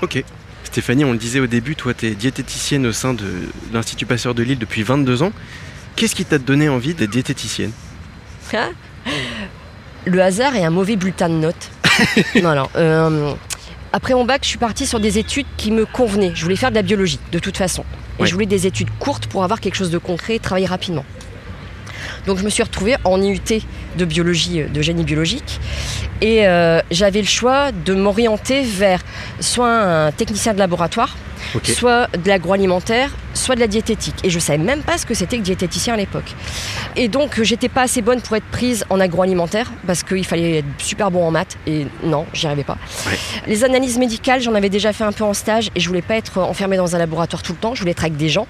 Ok. 0.00 0.22
Stéphanie, 0.64 1.04
on 1.04 1.12
le 1.12 1.18
disait 1.18 1.40
au 1.40 1.46
début, 1.46 1.76
toi 1.76 1.94
tu 1.94 2.06
es 2.06 2.10
diététicienne 2.14 2.86
au 2.86 2.92
sein 2.92 3.14
de 3.14 3.24
l'Institut 3.72 4.06
Pasteur 4.06 4.34
de 4.34 4.42
Lille 4.42 4.58
depuis 4.58 4.82
22 4.82 5.22
ans. 5.22 5.32
Qu'est-ce 5.96 6.14
qui 6.14 6.24
t'a 6.24 6.38
donné 6.38 6.68
envie 6.68 6.94
d'être 6.94 7.10
diététicienne? 7.10 7.70
Hein? 8.52 8.70
Le 10.06 10.20
hasard 10.22 10.56
est 10.56 10.64
un 10.64 10.70
mauvais 10.70 10.96
bulletin 10.96 11.28
de 11.28 11.34
notes. 11.34 11.70
non, 12.42 12.54
non. 12.54 12.68
euh, 12.76 13.32
après 13.92 14.14
mon 14.14 14.24
bac, 14.24 14.40
je 14.42 14.48
suis 14.48 14.58
partie 14.58 14.86
sur 14.86 14.98
des 14.98 15.18
études 15.18 15.46
qui 15.56 15.70
me 15.70 15.86
convenaient. 15.86 16.32
Je 16.34 16.42
voulais 16.42 16.56
faire 16.56 16.70
de 16.70 16.74
la 16.74 16.82
biologie, 16.82 17.20
de 17.30 17.38
toute 17.38 17.56
façon. 17.56 17.84
Et 18.18 18.22
Ouais. 18.22 18.28
je 18.28 18.32
voulais 18.32 18.46
des 18.46 18.66
études 18.66 18.90
courtes 18.98 19.26
pour 19.26 19.44
avoir 19.44 19.60
quelque 19.60 19.74
chose 19.76 19.90
de 19.90 19.98
concret 19.98 20.34
et 20.36 20.38
travailler 20.40 20.66
rapidement. 20.66 21.04
Donc 22.26 22.38
je 22.38 22.44
me 22.44 22.50
suis 22.50 22.62
retrouvée 22.62 22.96
en 23.04 23.20
IUT 23.20 23.40
de 23.96 24.04
biologie, 24.04 24.62
euh, 24.62 24.68
de 24.68 24.82
génie 24.82 25.04
biologique. 25.04 25.60
Et 26.20 26.46
euh, 26.46 26.80
j'avais 26.90 27.20
le 27.20 27.26
choix 27.26 27.72
de 27.72 27.94
m'orienter 27.94 28.62
vers 28.62 29.00
soit 29.40 29.70
un 29.70 30.12
technicien 30.12 30.54
de 30.54 30.58
laboratoire, 30.58 31.16
soit 31.64 32.08
de 32.16 32.28
l'agroalimentaire, 32.28 33.10
soit 33.34 33.54
de 33.54 33.60
la 33.60 33.66
diététique. 33.66 34.14
Et 34.22 34.30
je 34.30 34.38
savais 34.38 34.58
même 34.58 34.82
pas 34.82 34.96
ce 34.96 35.06
que 35.06 35.14
c'était 35.14 35.36
que 35.38 35.42
diététicien 35.42 35.94
à 35.94 35.96
l'époque. 35.96 36.34
Et 36.96 37.08
donc 37.08 37.38
euh, 37.38 37.44
j'étais 37.44 37.68
pas 37.68 37.82
assez 37.82 38.00
bonne 38.00 38.20
pour 38.20 38.36
être 38.36 38.46
prise 38.46 38.84
en 38.90 39.00
agroalimentaire 39.00 39.70
parce 39.86 40.02
qu'il 40.02 40.24
fallait 40.24 40.58
être 40.58 40.66
super 40.78 41.10
bon 41.10 41.26
en 41.26 41.30
maths. 41.30 41.56
Et 41.66 41.86
non, 42.02 42.26
j'y 42.32 42.46
arrivais 42.46 42.64
pas. 42.64 42.78
Ouais. 43.06 43.18
Les 43.46 43.64
analyses 43.64 43.98
médicales, 43.98 44.40
j'en 44.40 44.54
avais 44.54 44.70
déjà 44.70 44.92
fait 44.92 45.04
un 45.04 45.12
peu 45.12 45.24
en 45.24 45.34
stage 45.34 45.70
et 45.74 45.80
je 45.80 45.88
voulais 45.88 46.02
pas 46.02 46.16
être 46.16 46.38
enfermée 46.38 46.76
dans 46.76 46.94
un 46.94 46.98
laboratoire 46.98 47.42
tout 47.42 47.52
le 47.52 47.58
temps. 47.58 47.74
Je 47.74 47.80
voulais 47.80 47.92
être 47.92 48.04
avec 48.04 48.16
des 48.16 48.28
gens 48.28 48.46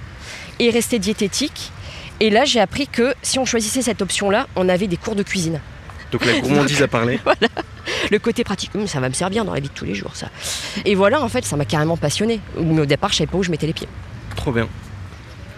et 0.58 0.70
rester 0.70 0.98
diététique. 0.98 1.72
Et 2.20 2.30
là, 2.30 2.44
j'ai 2.44 2.60
appris 2.60 2.86
que 2.86 3.14
si 3.22 3.38
on 3.38 3.44
choisissait 3.44 3.82
cette 3.82 4.02
option-là, 4.02 4.46
on 4.56 4.68
avait 4.68 4.86
des 4.86 4.96
cours 4.96 5.14
de 5.16 5.22
cuisine. 5.22 5.60
Donc 6.12 6.24
la 6.24 6.38
gourmandise 6.40 6.82
a 6.82 6.88
parlé. 6.88 7.18
Le 8.10 8.18
côté 8.18 8.44
pratique, 8.44 8.70
hum, 8.74 8.86
ça 8.86 9.00
va 9.00 9.08
me 9.08 9.14
servir 9.14 9.44
dans 9.44 9.52
la 9.52 9.60
vie 9.60 9.68
de 9.68 9.74
tous 9.74 9.84
les 9.84 9.94
jours, 9.94 10.14
ça. 10.14 10.28
Et 10.84 10.94
voilà, 10.94 11.20
en 11.20 11.28
fait, 11.28 11.44
ça 11.44 11.56
m'a 11.56 11.64
carrément 11.64 11.96
passionné. 11.96 12.40
Mais 12.58 12.80
au 12.80 12.86
départ, 12.86 13.10
je 13.10 13.16
savais 13.16 13.26
pas 13.30 13.38
où 13.38 13.42
je 13.42 13.50
mettais 13.50 13.66
les 13.66 13.72
pieds. 13.72 13.88
Trop 14.36 14.52
bien. 14.52 14.68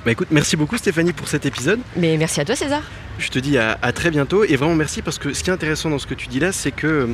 Bah 0.05 0.13
écoute, 0.13 0.29
merci 0.31 0.57
beaucoup 0.57 0.77
Stéphanie 0.77 1.13
pour 1.13 1.29
cet 1.29 1.47
épisode. 1.47 1.81
Mais 1.97 2.17
merci 2.17 2.41
à 2.41 2.45
toi, 2.45 2.55
César. 2.55 2.83
Je 3.19 3.29
te 3.29 3.39
dis 3.39 3.59
à, 3.59 3.77
à 3.83 3.93
très 3.93 4.11
bientôt 4.11 4.45
et 4.45 4.55
vraiment 4.57 4.77
merci 4.77 5.03
parce 5.03 5.19
que 5.19 5.33
ce 5.33 5.43
qui 5.43 5.51
est 5.51 5.53
intéressant 5.53 5.91
dans 5.91 5.99
ce 5.99 6.07
que 6.07 6.15
tu 6.15 6.29
dis 6.29 6.39
là, 6.39 6.53
c'est 6.53 6.71
que 6.71 6.87
euh, 6.87 7.07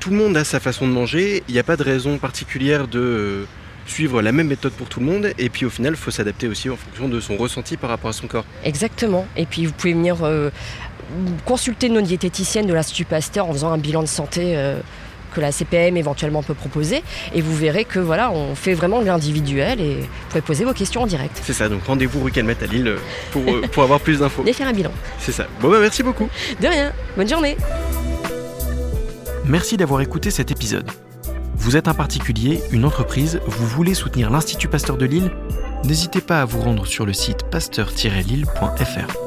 tout 0.00 0.10
le 0.10 0.16
monde 0.16 0.36
a 0.36 0.44
sa 0.44 0.60
façon 0.60 0.86
de 0.86 0.92
manger. 0.92 1.42
Il 1.48 1.54
n'y 1.54 1.60
a 1.60 1.62
pas 1.62 1.76
de 1.76 1.82
raison 1.82 2.18
particulière 2.18 2.88
de 2.88 3.46
suivre 3.86 4.22
la 4.22 4.32
même 4.32 4.48
méthode 4.48 4.72
pour 4.72 4.88
tout 4.88 5.00
le 5.00 5.06
monde. 5.06 5.30
Et 5.38 5.48
puis 5.48 5.66
au 5.66 5.70
final, 5.70 5.94
il 5.94 5.98
faut 5.98 6.10
s'adapter 6.10 6.48
aussi 6.48 6.70
en 6.70 6.76
fonction 6.76 7.08
de 7.08 7.20
son 7.20 7.36
ressenti 7.36 7.76
par 7.76 7.90
rapport 7.90 8.10
à 8.10 8.12
son 8.12 8.26
corps. 8.26 8.44
Exactement. 8.64 9.26
Et 9.36 9.46
puis, 9.46 9.66
vous 9.66 9.72
pouvez 9.72 9.92
venir 9.92 10.18
euh, 10.22 10.50
consulter 11.44 11.88
nos 11.88 12.00
diététiciennes 12.00 12.66
de 12.66 12.74
l'Institut 12.74 13.04
Pasteur 13.04 13.48
en 13.48 13.52
faisant 13.52 13.72
un 13.72 13.78
bilan 13.78 14.02
de 14.02 14.08
santé 14.08 14.56
euh, 14.56 14.80
que 15.34 15.40
la 15.40 15.52
CPM 15.52 15.96
éventuellement 15.96 16.42
peut 16.42 16.54
proposer. 16.54 17.02
Et 17.34 17.42
vous 17.42 17.54
verrez 17.54 17.84
que 17.84 17.98
voilà, 17.98 18.30
on 18.30 18.54
fait 18.54 18.74
vraiment 18.74 19.00
de 19.00 19.06
l'individuel 19.06 19.80
et 19.80 19.94
vous 19.96 20.28
pouvez 20.28 20.40
poser 20.40 20.64
vos 20.64 20.72
questions 20.72 21.02
en 21.02 21.06
direct. 21.06 21.40
C'est 21.44 21.52
ça, 21.52 21.68
donc 21.68 21.84
rendez-vous 21.84 22.22
rue 22.22 22.30
Calmette 22.30 22.62
à 22.62 22.66
Lille 22.66 22.96
pour, 23.32 23.42
euh, 23.42 23.62
pour 23.72 23.82
avoir 23.82 24.00
plus 24.00 24.20
d'infos. 24.20 24.44
Et 24.46 24.52
faire 24.52 24.68
un 24.68 24.72
bilan. 24.72 24.92
C'est 25.18 25.32
ça. 25.32 25.46
Bon 25.60 25.68
bah 25.68 25.78
merci 25.80 26.02
beaucoup. 26.02 26.28
De 26.60 26.66
rien. 26.68 26.92
Bonne 27.16 27.28
journée. 27.28 27.56
Merci 29.44 29.76
d'avoir 29.76 30.00
écouté 30.00 30.30
cet 30.30 30.50
épisode. 30.50 30.90
Vous 31.64 31.78
êtes 31.78 31.88
un 31.88 31.94
particulier, 31.94 32.62
une 32.72 32.84
entreprise, 32.84 33.40
vous 33.46 33.66
voulez 33.66 33.94
soutenir 33.94 34.28
l'Institut 34.28 34.68
Pasteur 34.68 34.98
de 34.98 35.06
Lille? 35.06 35.30
N'hésitez 35.84 36.20
pas 36.20 36.42
à 36.42 36.44
vous 36.44 36.60
rendre 36.60 36.84
sur 36.84 37.06
le 37.06 37.14
site 37.14 37.44
pasteur-lille.fr. 37.50 39.23